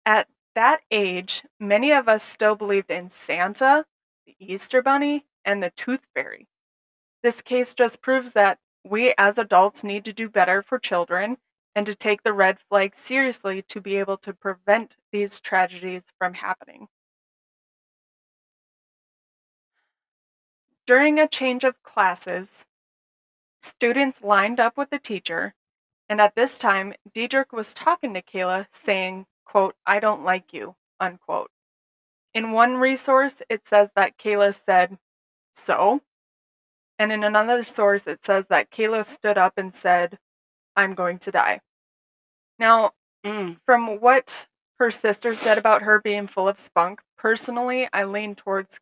At 0.06 0.28
that 0.56 0.82
age, 0.92 1.44
many 1.60 1.92
of 1.92 2.08
us 2.08 2.24
still 2.24 2.56
believed 2.56 2.92
in 2.92 3.10
Santa, 3.10 3.86
the 4.26 4.36
Easter 4.40 4.82
Bunny, 4.82 5.26
and 5.44 5.62
the 5.62 5.72
Tooth 5.72 6.06
Fairy. 6.14 6.48
This 7.24 7.42
case 7.42 7.74
just 7.74 8.02
proves 8.02 8.34
that 8.34 8.60
we 8.84 9.14
as 9.18 9.38
adults 9.38 9.84
need 9.84 10.06
to 10.06 10.14
do 10.14 10.30
better 10.30 10.62
for 10.62 10.80
children 10.80 11.38
and 11.76 11.86
to 11.86 11.96
take 11.96 12.24
the 12.24 12.34
red 12.34 12.60
flag 12.70 12.96
seriously 12.96 13.62
to 13.64 13.82
be 13.82 13.98
able 13.98 14.18
to 14.18 14.34
prevent 14.34 14.96
these 15.12 15.40
tragedies 15.40 16.12
from 16.18 16.34
happening. 16.34 16.88
During 20.86 21.20
a 21.20 21.28
change 21.28 21.64
of 21.64 21.82
classes, 21.84 22.66
students 23.62 24.22
lined 24.22 24.60
up 24.60 24.78
with 24.78 24.90
the 24.92 25.00
teacher, 25.00 25.54
and 26.10 26.22
at 26.22 26.36
this 26.36 26.60
time, 26.60 26.94
Dedrick 27.14 27.52
was 27.52 27.74
talking 27.74 28.14
to 28.14 28.22
Kayla, 28.22 28.68
saying, 28.72 29.26
quote, 29.46 29.76
I 29.86 30.00
don't 30.00 30.24
like 30.24 30.54
you, 30.54 30.76
unquote. 31.00 31.52
In 32.34 32.52
one 32.52 32.78
resource, 32.78 33.42
it 33.50 33.66
says 33.66 33.92
that 33.96 34.18
Kayla 34.18 34.54
said, 34.54 34.98
So? 35.54 36.02
And 37.00 37.12
in 37.12 37.24
another 37.24 37.64
source, 37.64 38.08
it 38.08 38.24
says 38.24 38.46
that 38.48 38.70
Kayla 38.72 39.06
stood 39.06 39.38
up 39.38 39.54
and 39.58 39.74
said, 39.74 40.20
I'm 40.76 40.94
going 40.94 41.20
to 41.20 41.32
die. 41.32 41.62
Now, 42.60 42.94
Mm. 43.26 43.60
from 43.66 44.00
what 44.02 44.48
her 44.78 44.92
sister 44.92 45.36
said 45.36 45.58
about 45.58 45.82
her 45.82 46.00
being 46.00 46.28
full 46.28 46.48
of 46.48 46.60
spunk, 46.60 47.02
personally, 47.18 47.90
I 47.92 48.04
lean 48.04 48.36
towards 48.36 48.80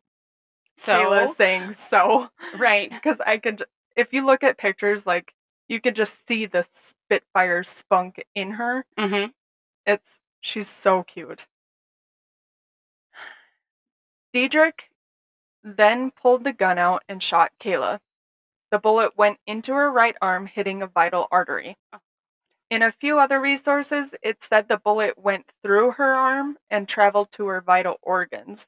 So, 0.76 0.92
Kayla 0.92 1.28
saying 1.34 1.72
so. 1.72 2.28
right. 2.56 2.90
Because 2.92 3.20
I 3.20 3.38
could, 3.38 3.64
if 3.96 4.12
you 4.12 4.26
look 4.26 4.42
at 4.42 4.58
pictures, 4.58 5.06
like, 5.06 5.34
you 5.68 5.80
could 5.80 5.96
just 5.96 6.26
see 6.26 6.46
the 6.46 6.62
Spitfire 6.70 7.62
spunk 7.62 8.22
in 8.34 8.50
her. 8.52 8.84
Mm-hmm. 8.98 9.30
It's, 9.86 10.20
she's 10.40 10.68
so 10.68 11.02
cute. 11.02 11.46
Dedrick 14.34 14.88
then 15.62 16.10
pulled 16.10 16.44
the 16.44 16.52
gun 16.52 16.76
out 16.76 17.04
and 17.08 17.22
shot 17.22 17.52
Kayla. 17.58 18.00
The 18.70 18.78
bullet 18.78 19.16
went 19.16 19.38
into 19.46 19.72
her 19.72 19.90
right 19.90 20.16
arm, 20.20 20.46
hitting 20.46 20.82
a 20.82 20.86
vital 20.88 21.28
artery. 21.30 21.76
Oh. 21.92 21.98
In 22.70 22.82
a 22.82 22.90
few 22.90 23.18
other 23.18 23.40
resources, 23.40 24.14
it 24.22 24.42
said 24.42 24.66
the 24.66 24.78
bullet 24.78 25.16
went 25.16 25.50
through 25.62 25.92
her 25.92 26.14
arm 26.14 26.58
and 26.70 26.88
traveled 26.88 27.30
to 27.32 27.46
her 27.46 27.60
vital 27.60 27.98
organs. 28.02 28.66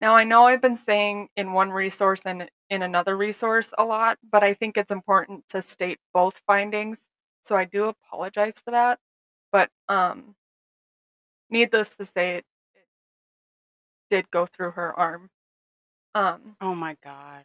Now, 0.00 0.14
I 0.16 0.24
know 0.24 0.44
I've 0.46 0.62
been 0.62 0.76
saying 0.76 1.28
in 1.36 1.52
one 1.52 1.70
resource 1.70 2.22
and 2.24 2.50
in 2.70 2.82
another 2.82 3.16
resource 3.16 3.72
a 3.76 3.84
lot, 3.84 4.18
but 4.30 4.42
I 4.42 4.54
think 4.54 4.76
it's 4.76 4.90
important 4.90 5.46
to 5.48 5.60
state 5.62 5.98
both 6.14 6.42
findings, 6.46 7.08
so 7.42 7.54
I 7.56 7.64
do 7.66 7.84
apologize 7.86 8.58
for 8.58 8.70
that. 8.70 8.98
But 9.52 9.70
um, 9.88 10.34
needless 11.50 11.96
to 11.96 12.04
say, 12.04 12.36
it, 12.36 12.44
it 12.74 12.86
did 14.10 14.30
go 14.30 14.46
through 14.46 14.72
her 14.72 14.98
arm. 14.98 15.30
Um, 16.14 16.56
Oh 16.60 16.74
my 16.74 16.96
God. 17.04 17.44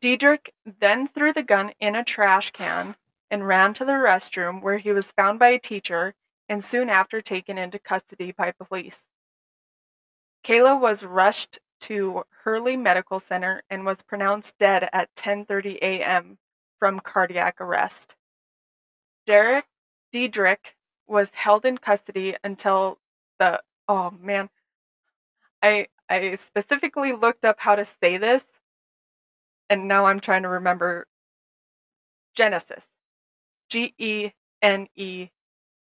Dedrick 0.00 0.50
then 0.80 1.08
threw 1.08 1.32
the 1.32 1.42
gun 1.42 1.72
in 1.80 1.96
a 1.96 2.04
trash 2.04 2.50
can 2.52 2.94
and 3.30 3.46
ran 3.46 3.74
to 3.74 3.84
the 3.84 3.92
restroom 3.92 4.62
where 4.62 4.78
he 4.78 4.92
was 4.92 5.12
found 5.12 5.38
by 5.38 5.48
a 5.48 5.58
teacher 5.58 6.14
and 6.48 6.64
soon 6.64 6.90
after 6.90 7.20
taken 7.20 7.58
into 7.58 7.78
custody 7.78 8.32
by 8.32 8.52
police. 8.52 9.08
Kayla 10.44 10.80
was 10.80 11.04
rushed 11.04 11.58
to 11.82 12.24
Hurley 12.44 12.76
Medical 12.76 13.20
Center 13.20 13.62
and 13.70 13.84
was 13.86 14.02
pronounced 14.02 14.58
dead 14.58 14.88
at 14.92 15.14
10:30 15.16 15.78
a.m. 15.82 16.38
from 16.80 17.00
cardiac 17.00 17.60
arrest. 17.60 18.16
Derek 19.26 19.66
Dedrick 20.14 20.74
was 21.08 21.34
held 21.34 21.64
in 21.66 21.78
custody 21.78 22.36
until 22.44 22.98
the 23.40 23.60
oh 23.88 24.10
man. 24.12 24.50
I 25.62 25.88
I 26.10 26.36
specifically 26.36 27.12
looked 27.12 27.44
up 27.44 27.60
how 27.60 27.76
to 27.76 27.84
say 27.84 28.18
this 28.18 28.60
and 29.70 29.88
now 29.88 30.06
I'm 30.06 30.20
trying 30.20 30.42
to 30.42 30.48
remember 30.48 31.06
Genesis. 32.36 32.88
G 33.70 33.94
E 33.98 34.30
N 34.62 34.88
E 34.96 35.28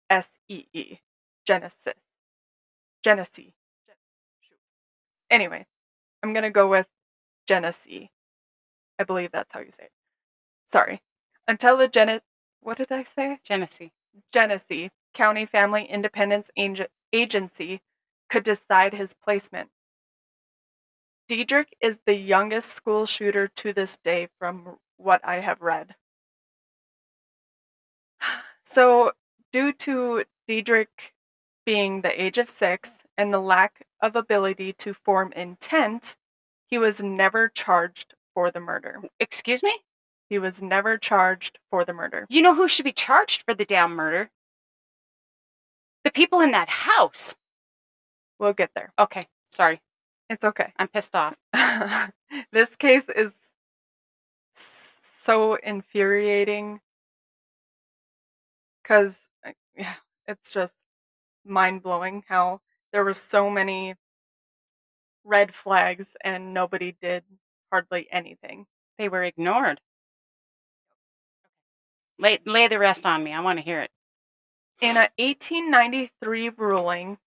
S 0.10 0.30
E 0.50 0.66
E. 0.74 0.98
Genesis. 1.48 1.94
Genesee. 3.04 3.54
Gen- 3.88 3.96
shoot. 4.42 4.58
Anyway, 5.32 5.66
I'm 6.24 6.34
going 6.34 6.44
to 6.44 6.52
go 6.52 6.70
with 6.70 6.88
Genesee. 7.48 8.12
I 9.00 9.04
believe 9.06 9.32
that's 9.32 9.52
how 9.54 9.62
you 9.62 9.72
say 9.72 9.86
it. 9.86 9.92
Sorry. 10.68 11.02
Until 11.48 11.78
the 11.78 11.88
Gen 11.88 12.22
what 12.62 12.78
did 12.78 12.92
I 12.92 13.04
say? 13.04 13.40
Genesee. 13.44 13.92
Genesee 14.34 14.92
County 15.14 15.46
Family 15.46 15.86
Independence 15.86 16.50
Ag- 16.58 16.88
Agency 17.14 17.82
could 18.30 18.44
decide 18.44 18.94
his 18.94 19.14
placement. 19.14 19.70
Dedrick 21.30 21.68
is 21.82 22.00
the 22.06 22.16
youngest 22.16 22.72
school 22.72 23.06
shooter 23.06 23.48
to 23.48 23.74
this 23.74 23.98
day 23.98 24.30
from 24.40 24.78
what 24.98 25.22
I 25.26 25.40
have 25.42 25.62
read. 25.62 25.96
So, 28.66 29.12
due 29.52 29.74
to 29.74 30.24
Dedrick 30.50 31.14
being 31.66 32.02
the 32.02 32.22
age 32.24 32.38
of 32.40 32.50
six 32.50 33.03
and 33.18 33.34
the 33.34 33.40
lack 33.40 33.86
of 34.02 34.16
ability 34.16 34.74
to 34.74 34.94
form 34.94 35.32
intent, 35.34 36.16
he 36.68 36.78
was 36.78 37.04
never 37.04 37.50
charged 37.50 38.14
for 38.34 38.52
the 38.52 38.60
murder. 38.60 39.02
Excuse 39.20 39.62
me? 39.64 39.74
He 40.30 40.40
was 40.40 40.62
never 40.62 40.98
charged 40.98 41.60
for 41.70 41.86
the 41.86 41.94
murder. 41.94 42.26
You 42.30 42.42
know 42.42 42.56
who 42.56 42.68
should 42.68 42.86
be 42.86 42.94
charged 42.94 43.44
for 43.44 43.54
the 43.54 43.66
damn 43.66 43.96
murder? 43.96 44.30
The 46.04 46.12
people 46.12 46.42
in 46.42 46.52
that 46.52 46.70
house. 46.70 47.36
We'll 48.40 48.54
get 48.54 48.72
there. 48.76 48.92
Okay, 48.98 49.28
sorry. 49.52 49.80
It's 50.30 50.44
okay. 50.44 50.74
I'm 50.78 50.88
pissed 50.88 51.16
off. 51.16 51.36
this 52.52 52.76
case 52.76 53.08
is 53.10 53.36
so 54.56 55.56
infuriating 55.56 56.80
because 58.82 59.30
uh, 59.46 59.52
yeah, 59.76 59.94
it's 60.28 60.50
just 60.50 60.86
mind 61.46 61.84
blowing 61.84 62.24
how 62.28 62.60
there 62.94 63.06
were 63.06 63.14
so 63.14 63.50
many 63.50 63.96
red 65.26 65.54
flags 65.54 66.18
and 66.24 66.54
nobody 66.54 66.96
did 67.02 67.24
hardly 67.72 68.08
anything. 68.12 68.68
They 68.98 69.10
were 69.10 69.24
ignored. 69.24 69.82
Lay, 72.20 72.40
lay 72.46 72.68
the 72.70 72.80
rest 72.80 73.06
on 73.06 73.24
me. 73.24 73.34
I 73.34 73.42
want 73.42 73.60
to 73.60 73.66
hear 73.66 73.82
it. 73.82 73.92
In 74.82 74.98
a 74.98 75.10
1893 75.18 76.50
ruling, 76.50 77.18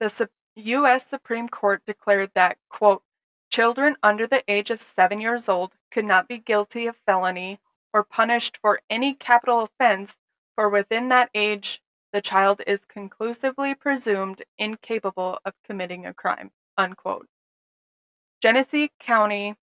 the 0.00 0.08
Sup- 0.08 0.30
U.S. 0.56 1.06
Supreme 1.06 1.48
Court 1.48 1.84
declared 1.86 2.30
that, 2.34 2.58
quote, 2.70 3.02
children 3.50 3.96
under 4.02 4.26
the 4.26 4.44
age 4.50 4.70
of 4.70 4.82
seven 4.82 5.20
years 5.20 5.48
old 5.48 5.74
could 5.92 6.04
not 6.04 6.28
be 6.28 6.38
guilty 6.38 6.86
of 6.86 6.96
felony 7.06 7.60
or 7.92 8.04
punished 8.04 8.58
for 8.58 8.80
any 8.90 9.14
capital 9.14 9.62
offense, 9.62 10.16
for 10.56 10.68
within 10.68 11.10
that 11.10 11.30
age 11.34 11.82
the 12.14 12.22
child 12.22 12.62
is 12.66 12.86
conclusively 12.86 13.74
presumed 13.74 14.42
incapable 14.58 15.38
of 15.44 15.54
committing 15.64 16.06
a 16.06 16.14
crime, 16.14 16.52
unquote. 16.78 17.28
Genesee 18.40 18.92
County 19.00 19.56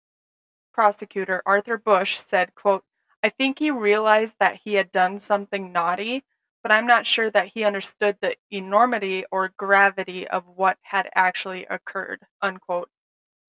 prosecutor 0.73 1.43
Arthur 1.45 1.77
Busch 1.77 2.17
said, 2.17 2.55
quote, 2.55 2.83
I 3.23 3.29
think 3.29 3.59
he 3.59 3.71
realized 3.71 4.35
that 4.39 4.55
he 4.55 4.73
had 4.73 4.91
done 4.91 5.19
something 5.19 5.71
naughty, 5.71 6.25
but 6.63 6.71
I'm 6.71 6.87
not 6.87 7.05
sure 7.05 7.29
that 7.31 7.49
he 7.49 7.65
understood 7.65 8.17
the 8.21 8.35
enormity 8.51 9.25
or 9.31 9.53
gravity 9.57 10.27
of 10.27 10.47
what 10.47 10.77
had 10.81 11.09
actually 11.15 11.65
occurred, 11.67 12.21
unquote, 12.41 12.89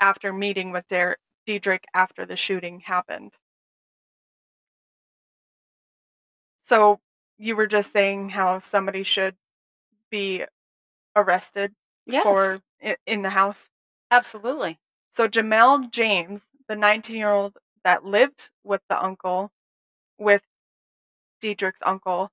after 0.00 0.32
meeting 0.32 0.72
with 0.72 0.86
Der- 0.88 1.16
Dedrick 1.46 1.84
after 1.94 2.26
the 2.26 2.36
shooting 2.36 2.80
happened. 2.80 3.34
So 6.60 7.00
you 7.40 7.56
were 7.56 7.66
just 7.66 7.92
saying 7.92 8.30
how 8.30 8.60
somebody 8.60 9.02
should 9.02 9.36
be 10.10 10.44
arrested 11.16 11.74
Yes, 12.06 12.24
for 12.24 12.62
i- 12.84 12.96
in 13.06 13.22
the 13.22 13.30
house. 13.30 13.70
absolutely. 14.10 14.78
So 15.10 15.28
Jamelle 15.28 15.90
James, 15.90 16.50
the 16.68 16.76
19-year-old 16.76 17.58
that 17.84 18.04
lived 18.04 18.50
with 18.64 18.82
the 18.88 19.02
uncle, 19.02 19.52
with 20.18 20.46
Dedrick's 21.40 21.82
uncle, 21.84 22.30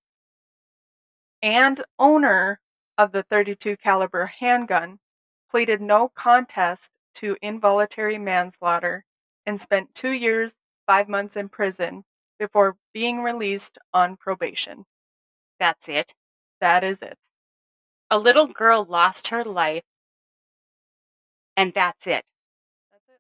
and 1.42 1.82
owner 2.00 2.60
of 2.98 3.12
the 3.12 3.24
32 3.24 3.78
caliber 3.78 4.28
handgun, 4.28 5.00
pleaded 5.50 5.82
no 5.82 6.10
contest 6.10 6.92
to 7.16 7.38
involuntary 7.42 8.20
manslaughter 8.20 9.04
and 9.46 9.60
spent 9.60 9.96
2 9.96 10.12
years, 10.12 10.60
5 10.86 11.10
months 11.10 11.36
in 11.36 11.50
prison 11.50 12.06
before 12.40 12.78
being 12.94 13.24
released 13.24 13.80
on 13.94 14.18
probation. 14.18 14.86
That's 15.60 15.88
it. 15.88 16.16
That 16.62 16.84
is 16.84 17.04
it. 17.04 17.20
A 18.10 18.20
little 18.20 18.48
girl 18.48 18.84
lost 18.86 19.28
her 19.30 19.44
life, 19.44 19.84
and 21.58 21.74
that's 21.74 22.08
it. 22.08 22.26
That's 22.92 23.10
it. 23.10 23.20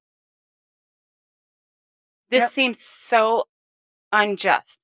This 2.30 2.44
Yep. 2.44 2.52
seems 2.52 2.82
so 2.82 3.48
unjust. 4.12 4.84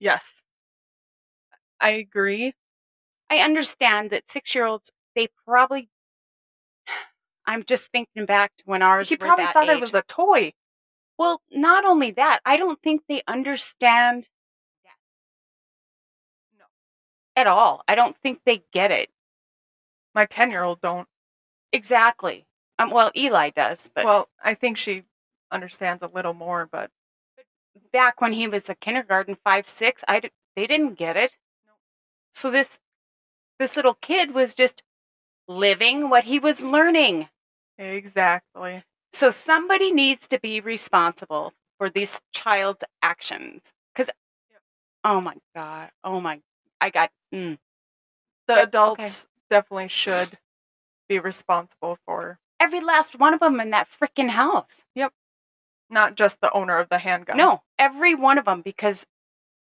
Yes. 0.00 0.44
I 1.80 1.90
agree. 1.90 2.54
I 3.30 3.38
understand 3.40 4.10
that 4.10 4.28
six 4.28 4.54
year 4.54 4.64
olds, 4.66 4.92
they 5.14 5.28
probably. 5.46 5.90
I'm 7.46 7.62
just 7.64 7.90
thinking 7.92 8.24
back 8.26 8.56
to 8.56 8.64
when 8.64 8.82
ours 8.82 9.10
He 9.10 9.16
probably 9.16 9.46
thought 9.46 9.68
age. 9.68 9.76
it 9.76 9.80
was 9.80 9.94
a 9.94 10.02
toy. 10.02 10.52
Well, 11.18 11.42
not 11.50 11.84
only 11.84 12.12
that, 12.12 12.40
I 12.44 12.56
don't 12.56 12.80
think 12.82 13.06
they 13.08 13.22
understand 13.26 14.28
at 17.40 17.46
all. 17.46 17.82
I 17.88 17.94
don't 17.94 18.16
think 18.16 18.40
they 18.44 18.62
get 18.72 18.90
it. 18.90 19.10
My 20.14 20.26
10-year-old 20.26 20.80
don't. 20.80 21.08
Exactly. 21.72 22.44
Um, 22.78 22.90
well, 22.90 23.10
Eli 23.16 23.50
does, 23.50 23.90
but 23.94 24.04
Well, 24.04 24.28
I 24.42 24.54
think 24.54 24.76
she 24.76 25.04
understands 25.50 26.02
a 26.02 26.06
little 26.08 26.34
more, 26.34 26.66
but 26.70 26.90
back 27.92 28.20
when 28.20 28.32
he 28.32 28.48
was 28.48 28.68
a 28.68 28.74
kindergarten, 28.74 29.34
five, 29.34 29.66
six, 29.68 30.04
I 30.08 30.20
d- 30.20 30.30
they 30.56 30.66
didn't 30.66 30.94
get 30.94 31.16
it. 31.16 31.36
So 32.32 32.50
this 32.50 32.80
this 33.58 33.76
little 33.76 33.94
kid 33.94 34.32
was 34.32 34.54
just 34.54 34.82
living 35.48 36.10
what 36.10 36.24
he 36.24 36.38
was 36.38 36.64
learning. 36.64 37.28
exactly. 37.78 38.82
So 39.12 39.30
somebody 39.30 39.92
needs 39.92 40.26
to 40.28 40.40
be 40.40 40.60
responsible 40.60 41.52
for 41.78 41.90
this 41.90 42.20
child's 42.32 42.84
actions. 43.02 43.72
Because, 43.92 44.10
Yep. 44.50 44.62
oh 45.04 45.20
my 45.20 45.36
god, 45.54 45.90
oh 46.04 46.20
my, 46.20 46.40
I 46.80 46.90
got. 46.90 47.10
Mm. 47.34 47.58
The 48.46 48.52
okay. 48.54 48.62
adults 48.62 49.28
definitely 49.48 49.88
should 49.88 50.30
be 51.08 51.18
responsible 51.18 51.98
for 52.06 52.38
Every 52.60 52.80
last 52.80 53.18
one 53.18 53.32
of 53.32 53.40
them 53.40 53.58
in 53.58 53.70
that 53.70 53.88
freaking 53.88 54.28
house. 54.28 54.84
Yep. 54.94 55.12
Not 55.88 56.14
just 56.14 56.42
the 56.42 56.52
owner 56.52 56.78
of 56.78 56.90
the 56.90 56.98
handgun. 56.98 57.38
No, 57.38 57.62
every 57.78 58.14
one 58.14 58.36
of 58.36 58.44
them 58.44 58.60
because 58.60 59.06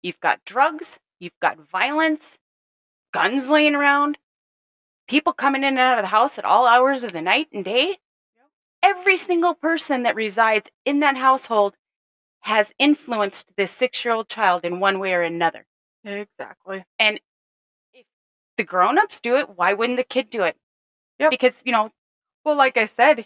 you've 0.02 0.18
got 0.18 0.44
drugs, 0.44 0.98
you've 1.20 1.38
got 1.40 1.58
violence, 1.70 2.38
guns 3.12 3.48
laying 3.48 3.76
around, 3.76 4.18
people 5.06 5.32
coming 5.32 5.62
in 5.62 5.68
and 5.68 5.78
out 5.78 5.98
of 5.98 6.02
the 6.02 6.08
house 6.08 6.38
at 6.38 6.44
all 6.44 6.66
hours 6.66 7.04
of 7.04 7.12
the 7.12 7.22
night 7.22 7.46
and 7.52 7.64
day. 7.64 7.86
Yep. 7.86 7.98
Every 8.82 9.16
single 9.16 9.54
person 9.54 10.02
that 10.02 10.16
resides 10.16 10.68
in 10.84 10.98
that 11.00 11.16
household 11.16 11.76
has 12.40 12.74
influenced 12.80 13.52
this 13.56 13.70
six 13.70 14.04
year 14.04 14.12
old 14.12 14.28
child 14.28 14.64
in 14.64 14.80
one 14.80 14.98
way 14.98 15.14
or 15.14 15.22
another. 15.22 15.64
Exactly. 16.04 16.84
And 16.98 17.20
the 18.58 18.64
grown 18.64 18.98
ups 18.98 19.20
do 19.20 19.36
it, 19.36 19.48
why 19.48 19.72
wouldn't 19.72 19.96
the 19.96 20.04
kid 20.04 20.28
do 20.28 20.42
it? 20.42 20.56
Yep. 21.18 21.30
Because, 21.30 21.62
you 21.64 21.72
know, 21.72 21.90
Well, 22.44 22.56
like 22.56 22.76
I 22.76 22.86
said, 22.86 23.24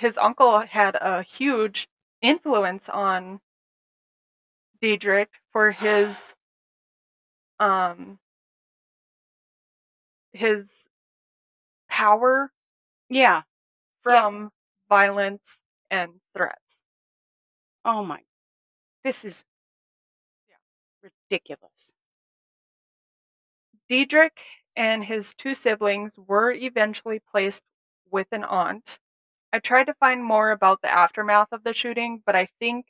his 0.00 0.18
uncle 0.18 0.60
had 0.60 0.96
a 1.00 1.22
huge 1.22 1.88
influence 2.22 2.88
on 2.88 3.40
Dedrick 4.80 5.28
for 5.52 5.72
his 5.72 6.34
um 7.58 8.18
his 10.32 10.88
power 11.88 12.52
yeah. 13.08 13.42
from 14.02 14.50
violence 14.88 15.64
and 15.90 16.12
threats. 16.34 16.84
Oh 17.84 18.04
my. 18.04 18.20
This 19.04 19.24
is 19.24 19.44
yeah. 20.48 21.10
ridiculous. 21.30 21.94
Dedrick 23.88 24.65
and 24.76 25.04
his 25.04 25.34
two 25.34 25.54
siblings 25.54 26.18
were 26.18 26.52
eventually 26.52 27.20
placed 27.20 27.64
with 28.10 28.28
an 28.32 28.44
aunt. 28.44 28.98
I 29.52 29.60
tried 29.60 29.86
to 29.86 29.94
find 29.94 30.22
more 30.22 30.50
about 30.50 30.82
the 30.82 30.92
aftermath 30.92 31.52
of 31.52 31.64
the 31.64 31.72
shooting, 31.72 32.22
but 32.26 32.36
I 32.36 32.46
think 32.60 32.86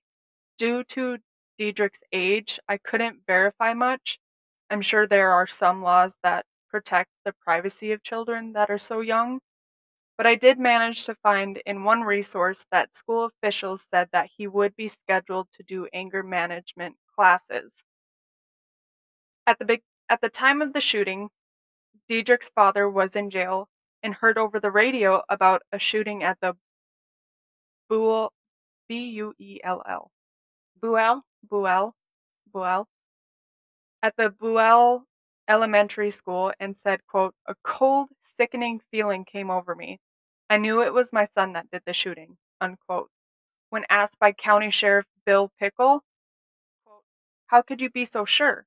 due 0.59 0.85
to 0.85 1.19
Dedrick's 1.59 2.03
age, 2.13 2.59
I 2.69 2.79
couldn't 2.79 3.27
verify 3.27 3.75
much. 3.75 4.19
I'm 4.71 4.83
sure 4.83 5.07
there 5.07 5.33
are 5.33 5.47
some 5.47 5.83
laws 5.83 6.19
that 6.23 6.47
protect 6.69 7.11
the 7.25 7.33
privacy 7.33 7.93
of 7.93 8.03
children 8.03 8.53
that 8.55 8.71
are 8.71 8.79
so 8.79 9.01
young, 9.01 9.41
but 10.19 10.27
I 10.27 10.35
did 10.35 10.59
manage 10.59 11.05
to 11.07 11.15
find 11.15 11.63
in 11.67 11.85
one 11.85 12.03
resource 12.03 12.67
that 12.71 12.95
school 12.95 13.25
officials 13.25 13.83
said 13.83 14.09
that 14.13 14.31
he 14.37 14.47
would 14.49 14.75
be 14.77 14.89
scheduled 14.89 15.51
to 15.53 15.63
do 15.63 15.89
anger 15.93 16.23
management 16.23 16.97
classes. 17.15 17.85
At 19.47 19.59
the 19.59 19.65
big 19.65 19.83
at 20.09 20.21
the 20.21 20.31
time 20.31 20.63
of 20.63 20.73
the 20.73 20.81
shooting, 20.81 21.31
Dedrick's 22.09 22.51
father 22.51 22.89
was 22.91 23.17
in 23.17 23.31
jail 23.31 23.69
and 24.03 24.15
heard 24.15 24.39
over 24.39 24.61
the 24.61 24.71
radio 24.71 25.23
about 25.29 25.63
a 25.73 25.79
shooting 25.79 26.23
at 26.23 26.41
the 26.41 26.57
Buell 27.89 28.33
B 28.89 29.09
U 29.11 29.35
E 29.39 29.61
L 29.65 29.83
L 29.87 30.13
Buell? 30.81 31.25
Buell 31.49 31.97
Buell 32.53 32.89
at 34.03 34.17
the 34.17 34.31
Buell 34.31 35.05
Elementary 35.49 36.11
School 36.11 36.53
and 36.61 36.77
said, 36.77 37.07
quote, 37.07 37.35
"A 37.47 37.55
cold, 37.63 38.11
sickening 38.21 38.81
feeling 38.81 39.25
came 39.25 39.51
over 39.51 39.75
me. 39.75 40.01
I 40.51 40.59
knew 40.59 40.83
it 40.83 40.93
was 40.93 41.13
my 41.13 41.25
son 41.25 41.55
that 41.55 41.71
did 41.71 41.83
the 41.87 41.95
shooting." 41.95 42.39
Unquote. 42.61 43.11
When 43.71 43.85
asked 43.91 44.19
by 44.21 44.33
County 44.33 44.71
Sheriff 44.71 45.07
Bill 45.25 45.51
Pickell, 45.61 46.03
quote, 46.85 47.05
"How 47.49 47.63
could 47.63 47.81
you 47.81 47.91
be 47.91 48.05
so 48.05 48.25
sure?" 48.25 48.67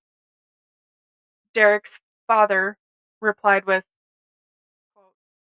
Derek's 1.53 2.01
father 2.27 2.78
replied 3.21 3.65
with, 3.65 3.85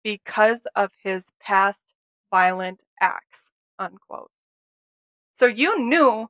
because 0.02 0.66
of 0.76 0.90
his 1.02 1.30
past 1.40 1.94
violent 2.30 2.82
acts, 3.00 3.50
unquote. 3.78 4.30
So 5.32 5.46
you 5.46 5.78
knew 5.84 6.28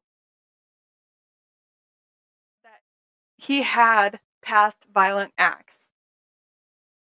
that 2.65 2.81
he 3.39 3.63
had 3.63 4.21
past 4.43 4.77
violent 4.93 5.33
acts 5.39 5.89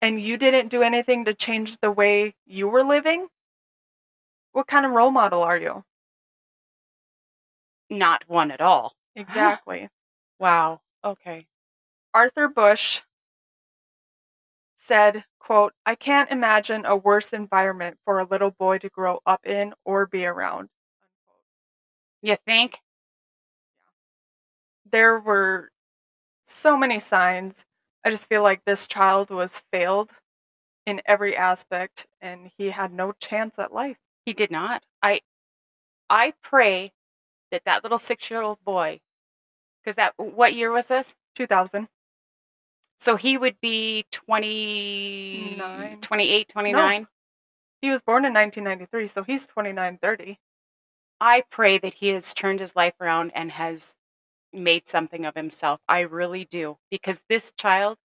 and 0.01 0.19
you 0.19 0.35
didn't 0.37 0.69
do 0.69 0.81
anything 0.81 1.25
to 1.25 1.33
change 1.33 1.77
the 1.77 1.91
way 1.91 2.33
you 2.45 2.67
were 2.67 2.83
living? 2.83 3.27
What 4.53 4.67
kind 4.67 4.85
of 4.85 4.91
role 4.91 5.11
model 5.11 5.43
are 5.43 5.57
you? 5.57 5.83
Not 7.89 8.23
one 8.27 8.51
at 8.51 8.61
all. 8.61 8.93
Exactly. 9.15 9.89
Wow. 10.39 10.79
Okay. 11.03 11.45
Arthur 12.13 12.47
Busch 12.47 13.01
said, 14.81 15.23
quote, 15.39 15.73
I 15.85 15.95
can't 15.95 16.31
imagine 16.31 16.85
a 16.85 16.95
worse 16.95 17.33
environment 17.33 17.99
for 18.03 18.19
a 18.19 18.25
little 18.25 18.51
boy 18.51 18.79
to 18.79 18.89
grow 18.89 19.21
up 19.25 19.45
in 19.45 19.73
or 19.85 20.07
be 20.07 20.25
around. 20.25 20.69
You 22.23 22.35
think? 22.35 22.79
There 24.91 25.19
were 25.19 25.71
so 26.45 26.77
many 26.77 26.99
signs. 26.99 27.65
I 28.05 28.09
just 28.11 28.29
feel 28.29 28.43
like 28.43 28.63
this 28.65 28.87
child 28.87 29.29
was 29.31 29.61
failed 29.71 30.13
in 30.85 31.01
every 31.05 31.37
aspect 31.37 32.07
and 32.21 32.51
he 32.57 32.71
had 32.71 32.93
no 32.93 33.13
chance 33.13 33.59
at 33.59 33.73
life. 33.73 33.97
He 34.25 34.33
did 34.33 34.51
not. 34.51 34.83
I 35.03 35.21
I 36.09 36.33
pray 36.43 36.93
that 37.51 37.65
that 37.65 37.83
little 37.83 37.99
6-year-old 37.99 38.63
boy 38.63 39.01
cuz 39.85 39.95
that 39.97 40.17
what 40.17 40.53
year 40.55 40.71
was 40.71 40.87
this? 40.89 41.15
2000. 41.35 41.89
So 43.01 43.15
he 43.15 43.35
would 43.35 43.59
be 43.61 44.05
20 44.11 45.55
Nine. 45.57 46.01
28, 46.01 46.49
29. 46.49 47.07
He 47.81 47.89
was 47.89 48.03
born 48.03 48.25
in 48.25 48.33
1993, 48.35 49.07
so 49.07 49.23
he's 49.23 49.47
29, 49.47 49.97
30. 49.97 50.39
I 51.19 51.41
pray 51.49 51.79
that 51.79 51.95
he 51.95 52.09
has 52.09 52.31
turned 52.35 52.59
his 52.59 52.75
life 52.75 52.93
around 53.01 53.31
and 53.33 53.51
has 53.51 53.95
made 54.53 54.87
something 54.87 55.25
of 55.25 55.33
himself. 55.33 55.81
I 55.89 56.01
really 56.01 56.45
do. 56.45 56.77
Because 56.91 57.25
this 57.27 57.51
child, 57.57 57.97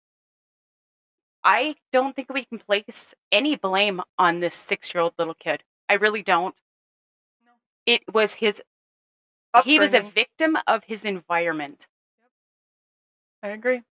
I 1.45 1.75
don't 1.93 2.17
think 2.17 2.33
we 2.33 2.47
can 2.47 2.59
place 2.59 3.15
any 3.31 3.57
blame 3.57 4.01
on 4.19 4.41
this 4.41 4.55
six 4.55 4.95
year 4.95 5.03
old 5.03 5.13
little 5.19 5.35
kid. 5.35 5.63
I 5.91 5.95
really 5.97 6.23
don't. 6.23 6.55
No. 7.45 7.53
It 7.85 8.01
was 8.15 8.33
his, 8.33 8.63
he 9.63 9.79
was 9.79 9.93
a 9.93 10.01
victim 10.01 10.57
of 10.67 10.85
his 10.85 11.05
environment. 11.05 11.87
I 13.43 13.49
agree. 13.49 13.83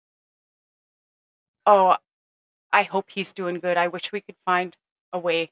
Oh, 1.66 1.96
I 2.72 2.82
hope 2.82 3.10
he's 3.10 3.32
doing 3.32 3.60
good. 3.60 3.76
I 3.76 3.88
wish 3.88 4.12
we 4.12 4.20
could 4.20 4.36
find 4.44 4.76
a 5.12 5.18
way 5.18 5.50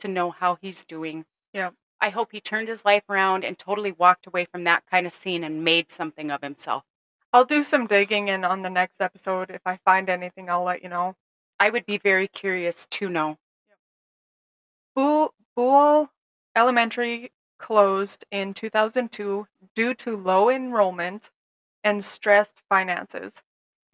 to 0.00 0.08
know 0.08 0.30
how 0.30 0.56
he's 0.56 0.84
doing. 0.84 1.24
Yeah. 1.52 1.70
I 2.00 2.10
hope 2.10 2.32
he 2.32 2.40
turned 2.40 2.68
his 2.68 2.84
life 2.84 3.04
around 3.08 3.44
and 3.44 3.58
totally 3.58 3.92
walked 3.92 4.26
away 4.26 4.44
from 4.46 4.64
that 4.64 4.84
kind 4.90 5.06
of 5.06 5.12
scene 5.12 5.44
and 5.44 5.64
made 5.64 5.90
something 5.90 6.30
of 6.30 6.42
himself. 6.42 6.84
I'll 7.32 7.44
do 7.44 7.62
some 7.62 7.86
digging 7.86 8.30
and 8.30 8.44
on 8.44 8.62
the 8.62 8.70
next 8.70 9.00
episode 9.00 9.50
if 9.50 9.62
I 9.66 9.78
find 9.84 10.10
anything 10.10 10.50
I'll 10.50 10.64
let 10.64 10.82
you 10.82 10.88
know. 10.88 11.16
I 11.58 11.70
would 11.70 11.86
be 11.86 11.98
very 11.98 12.28
curious 12.28 12.86
to 12.86 13.08
know. 13.08 13.38
Buell, 14.94 15.34
Buell 15.56 16.10
Elementary 16.56 17.32
closed 17.58 18.24
in 18.30 18.54
2002 18.54 19.46
due 19.74 19.94
to 19.94 20.16
low 20.16 20.50
enrollment 20.50 21.30
and 21.82 22.02
stressed 22.02 22.60
finances. 22.68 23.42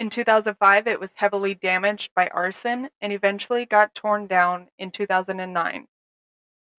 In 0.01 0.09
2005, 0.09 0.87
it 0.87 0.99
was 0.99 1.13
heavily 1.13 1.53
damaged 1.53 2.15
by 2.15 2.29
arson 2.29 2.89
and 3.03 3.13
eventually 3.13 3.67
got 3.67 3.95
torn 3.95 4.27
down 4.27 4.71
in 4.79 4.91
2009. 4.91 5.87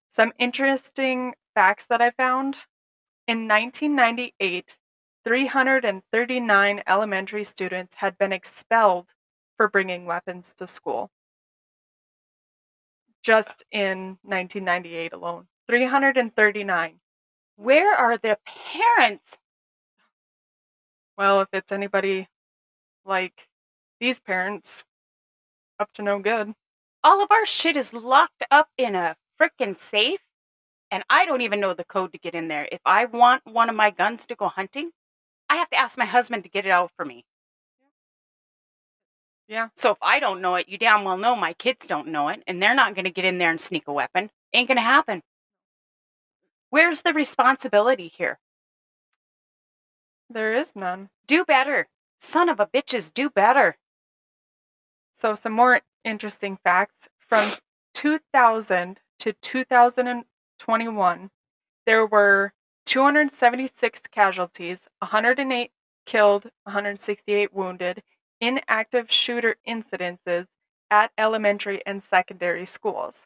Some 0.09 0.33
interesting 0.39 1.35
facts 1.53 1.85
that 1.85 2.01
I 2.01 2.09
found 2.09 2.65
in 3.27 3.47
1998, 3.47 4.75
339 5.23 6.81
elementary 6.87 7.43
students 7.43 7.93
had 7.93 8.17
been 8.17 8.33
expelled 8.33 9.13
for 9.55 9.67
bringing 9.67 10.07
weapons 10.07 10.55
to 10.55 10.65
school. 10.65 11.11
Just 13.21 13.63
in 13.71 14.17
1998 14.23 15.13
alone. 15.13 15.47
339. 15.67 16.99
Where 17.57 17.93
are 17.93 18.17
the 18.17 18.39
parents? 18.47 19.37
Well, 21.19 21.41
if 21.41 21.49
it's 21.53 21.71
anybody 21.71 22.27
like 23.05 23.47
these 23.99 24.19
parents, 24.19 24.85
up 25.79 25.91
to 25.93 26.01
no 26.01 26.19
good. 26.19 26.53
All 27.03 27.21
of 27.21 27.31
our 27.31 27.45
shit 27.45 27.77
is 27.77 27.93
locked 27.93 28.43
up 28.51 28.69
in 28.77 28.95
a 28.95 29.15
frickin' 29.39 29.75
safe, 29.75 30.21
and 30.91 31.03
I 31.09 31.25
don't 31.25 31.41
even 31.41 31.59
know 31.59 31.73
the 31.73 31.83
code 31.85 32.11
to 32.13 32.19
get 32.19 32.35
in 32.35 32.47
there. 32.47 32.67
If 32.71 32.81
I 32.85 33.05
want 33.05 33.45
one 33.45 33.69
of 33.69 33.75
my 33.75 33.89
guns 33.89 34.25
to 34.27 34.35
go 34.35 34.47
hunting, 34.47 34.91
I 35.49 35.55
have 35.55 35.69
to 35.71 35.77
ask 35.77 35.97
my 35.97 36.05
husband 36.05 36.43
to 36.43 36.49
get 36.49 36.65
it 36.65 36.71
out 36.71 36.91
for 36.95 37.05
me. 37.05 37.25
Yeah. 39.47 39.67
So 39.75 39.91
if 39.91 39.97
I 40.01 40.19
don't 40.19 40.41
know 40.41 40.55
it, 40.55 40.69
you 40.69 40.77
damn 40.77 41.03
well 41.03 41.17
know 41.17 41.35
my 41.35 41.53
kids 41.53 41.85
don't 41.85 42.07
know 42.07 42.29
it, 42.29 42.41
and 42.47 42.61
they're 42.61 42.75
not 42.75 42.95
going 42.95 43.05
to 43.05 43.11
get 43.11 43.25
in 43.25 43.37
there 43.37 43.51
and 43.51 43.59
sneak 43.59 43.87
a 43.87 43.93
weapon. 43.93 44.29
Ain't 44.53 44.67
going 44.69 44.77
to 44.77 44.81
happen. 44.81 45.21
Where's 46.69 47.01
the 47.01 47.11
responsibility 47.11 48.07
here? 48.07 48.39
There 50.29 50.53
is 50.53 50.73
none. 50.73 51.09
Do 51.27 51.43
better. 51.43 51.87
Son 52.23 52.49
of 52.49 52.59
a 52.59 52.67
bitches, 52.67 53.11
do 53.11 53.31
better. 53.31 53.75
So, 55.13 55.33
some 55.33 55.53
more 55.53 55.81
interesting 56.03 56.55
facts 56.57 57.09
from 57.17 57.51
2000 57.95 59.01
to 59.19 59.33
2021, 59.33 61.31
there 61.87 62.05
were 62.05 62.53
276 62.85 64.01
casualties, 64.11 64.87
108 64.99 65.71
killed, 66.05 66.43
168 66.63 67.53
wounded 67.53 68.03
in 68.39 68.61
active 68.67 69.11
shooter 69.11 69.55
incidences 69.67 70.45
at 70.91 71.11
elementary 71.17 71.83
and 71.87 72.03
secondary 72.03 72.67
schools. 72.67 73.25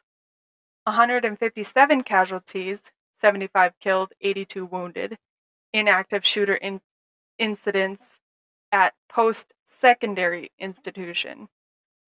157 0.84 2.02
casualties, 2.02 2.90
75 3.16 3.78
killed, 3.78 4.12
82 4.22 4.64
wounded 4.64 5.18
in 5.74 5.86
active 5.86 6.24
shooter 6.24 6.54
in- 6.54 6.80
incidents 7.38 8.18
at 8.76 8.92
post 9.08 9.54
secondary 9.64 10.52
institution. 10.58 11.48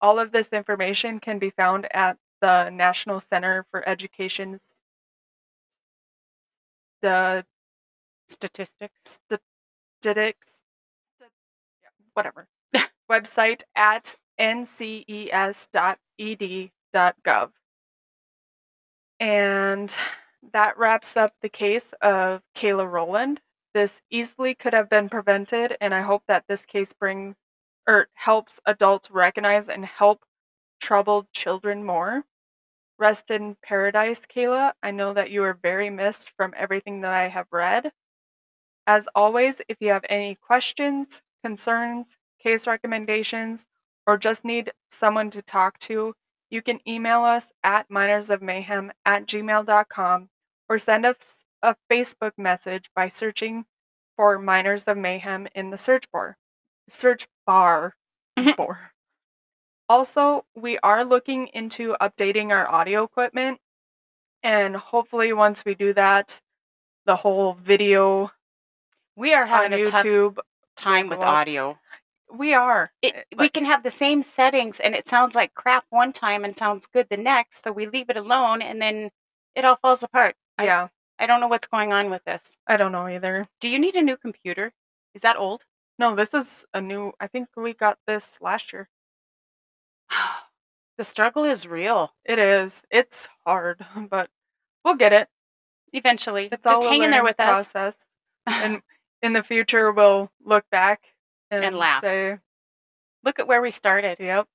All 0.03 0.19
of 0.19 0.33
this 0.33 0.53
information 0.53 1.19
can 1.19 1.39
be 1.39 1.49
found 1.49 1.89
at 1.95 2.19
the 2.43 2.69
National 2.69 3.21
Center 3.21 3.65
for 3.71 3.89
Education's 3.89 4.61
the 7.01 7.47
Statistics. 8.29 9.19
statistics, 10.03 10.61
st- 11.19 11.33
whatever 12.13 12.47
website 13.11 13.63
at 13.75 14.15
nces.ed.gov. 14.39 15.11
And 19.21 19.97
that 20.53 20.79
wraps 20.79 21.17
up 21.17 21.33
the 21.41 21.49
case 21.49 21.95
of 22.03 22.43
Kayla 22.55 22.91
Rolland. 22.91 23.41
This 23.79 24.03
easily 24.11 24.57
could 24.57 24.73
have 24.73 24.89
been 24.89 25.09
prevented, 25.09 25.77
and 25.81 25.95
I 25.95 26.01
hope 26.01 26.25
that 26.27 26.49
this 26.49 26.67
case 26.67 26.93
brings 26.93 27.37
or 27.87 28.09
helps 28.15 28.59
adults 28.67 29.09
recognize 29.09 29.69
and 29.69 29.85
help 29.85 30.25
troubled 30.81 31.31
children 31.31 31.85
more. 31.85 32.25
Rest 32.99 33.31
in 33.31 33.55
paradise, 33.63 34.27
Kayla. 34.27 34.73
I 34.83 34.91
know 34.91 35.15
that 35.15 35.31
you 35.31 35.45
are 35.45 35.55
very 35.63 35.91
missed 35.91 36.31
from 36.31 36.55
everything 36.57 37.03
that 37.03 37.13
I 37.13 37.29
have 37.29 37.47
read. 37.53 37.93
As 38.89 39.09
always, 39.15 39.63
if 39.69 39.77
you 39.81 39.91
have 39.91 40.05
any 40.09 40.35
questions, 40.35 41.23
concerns, 41.45 42.19
case 42.41 42.67
recommendations, 42.67 43.65
or 44.09 44.19
just 44.19 44.45
need 44.45 44.73
someone 44.91 45.31
to 45.31 45.41
talk 45.41 45.79
to, 45.87 46.17
you 46.51 46.63
can 46.63 46.81
email 46.89 47.23
us 47.23 47.53
at 47.63 47.89
minorsofmayhem 47.91 48.91
at 49.05 49.27
gmail.com 49.27 50.29
or 50.69 50.79
send 50.79 51.07
us 51.07 51.45
a 51.63 51.77
Facebook 51.91 52.33
message 52.37 52.91
by 52.95 53.09
searching 53.09 53.65
for 54.17 54.39
Minors 54.39 54.85
of 54.89 54.97
Mayhem 54.97 55.47
in 55.55 55.71
the 55.71 55.79
search 55.79 56.11
bar. 56.11 56.37
Search 56.89 57.27
bar. 57.47 57.95
Bar. 58.57 58.93
Also, 59.89 60.45
we 60.55 60.79
are 60.79 61.05
looking 61.05 61.49
into 61.49 61.97
updating 62.01 62.51
our 62.51 62.69
audio 62.69 63.05
equipment, 63.05 63.59
and 64.43 64.77
hopefully, 64.77 65.33
once 65.33 65.65
we 65.65 65.75
do 65.75 65.93
that, 65.95 66.41
the 67.07 67.17
whole 67.17 67.55
video 67.55 68.31
We 69.17 69.33
are 69.35 69.43
on 69.43 69.49
having 69.49 69.73
a 69.73 69.87
tough 69.87 70.05
YouTube, 70.05 70.39
time 70.77 71.09
with 71.09 71.21
audio. 71.21 71.79
we 72.31 72.55
are. 72.55 72.93
It, 73.03 73.15
eh, 73.17 73.23
we 73.39 73.49
can 73.49 73.65
have 73.65 73.83
the 73.83 73.91
same 73.91 74.23
settings 74.23 74.79
and 74.79 74.95
it 74.95 75.09
sounds 75.09 75.35
like 75.35 75.55
crap 75.55 75.85
one 75.91 76.13
time 76.13 76.45
and 76.45 76.57
sounds 76.57 76.87
good 76.87 77.09
the 77.09 77.17
next, 77.17 77.65
so 77.65 77.73
we 77.73 77.87
leave 77.87 78.11
it 78.11 78.19
alone 78.19 78.61
and 78.63 78.81
then 78.81 79.11
it 79.55 79.65
all 79.65 79.77
falls 79.77 80.03
apart. 80.03 80.37
Yeah, 80.61 80.89
I 81.19 81.27
don't 81.27 81.41
know 81.41 81.49
what's 81.49 81.67
going 81.67 81.93
on 81.93 82.11
with 82.11 82.25
this. 82.25 82.57
I 82.67 82.77
don't 82.77 82.93
know 82.93 83.09
either. 83.09 83.47
Do 83.61 83.69
you 83.69 83.79
need 83.79 83.97
a 83.97 84.03
new 84.03 84.17
computer? 84.17 84.73
Is 85.15 85.23
that 85.23 85.37
old? 85.39 85.65
No, 85.99 86.15
this 86.15 86.33
is 86.35 86.65
a 86.75 86.81
new 86.81 87.13
I 87.21 87.27
think 87.27 87.49
we 87.57 87.75
got 87.75 87.99
this 88.07 88.41
last 88.41 88.73
year. 88.73 88.89
The 90.99 91.05
struggle 91.05 91.45
is 91.45 91.65
real. 91.65 92.13
It 92.25 92.41
is. 92.41 92.83
It's 92.91 93.29
hard, 93.47 93.79
but 94.11 94.29
we'll 94.85 94.97
get 94.97 95.13
it. 95.13 95.29
Eventually. 95.93 96.49
It's 96.51 96.65
Just 96.65 96.83
all 96.83 96.91
hang 96.91 97.05
in 97.05 97.13
there 97.13 97.23
with 97.23 97.39
us. 97.39 97.73
process. 97.73 98.07
And 98.49 98.83
in 99.23 99.33
the 99.33 99.45
future, 99.45 99.93
we'll 99.93 100.29
look 100.45 100.69
back 100.71 101.15
and, 101.53 101.65
And 101.65 101.77
laugh. 101.77 102.03
say, 102.03 102.39
Look 103.23 103.39
at 103.39 103.47
where 103.47 103.63
we 103.63 103.71
started. 103.71 104.19
yep. 104.19 104.49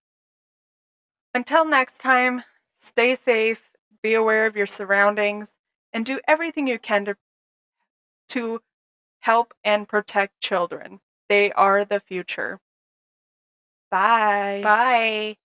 Until 1.34 1.64
next 1.64 2.00
time, 2.00 2.44
stay 2.80 3.16
safe, 3.16 3.72
be 4.02 4.16
aware 4.16 4.46
of 4.46 4.58
your 4.58 4.66
surroundings, 4.66 5.56
and 5.94 6.06
do 6.06 6.20
everything 6.28 6.68
you 6.68 6.80
can 6.80 7.06
to, 7.06 7.16
to 8.30 8.60
help 9.20 9.54
and 9.64 9.88
protect 9.88 10.40
children. 10.42 11.00
They 11.30 11.52
are 11.54 11.86
the 11.86 12.00
future. 12.00 12.60
Bye. 13.92 14.62
Bye. 14.64 15.38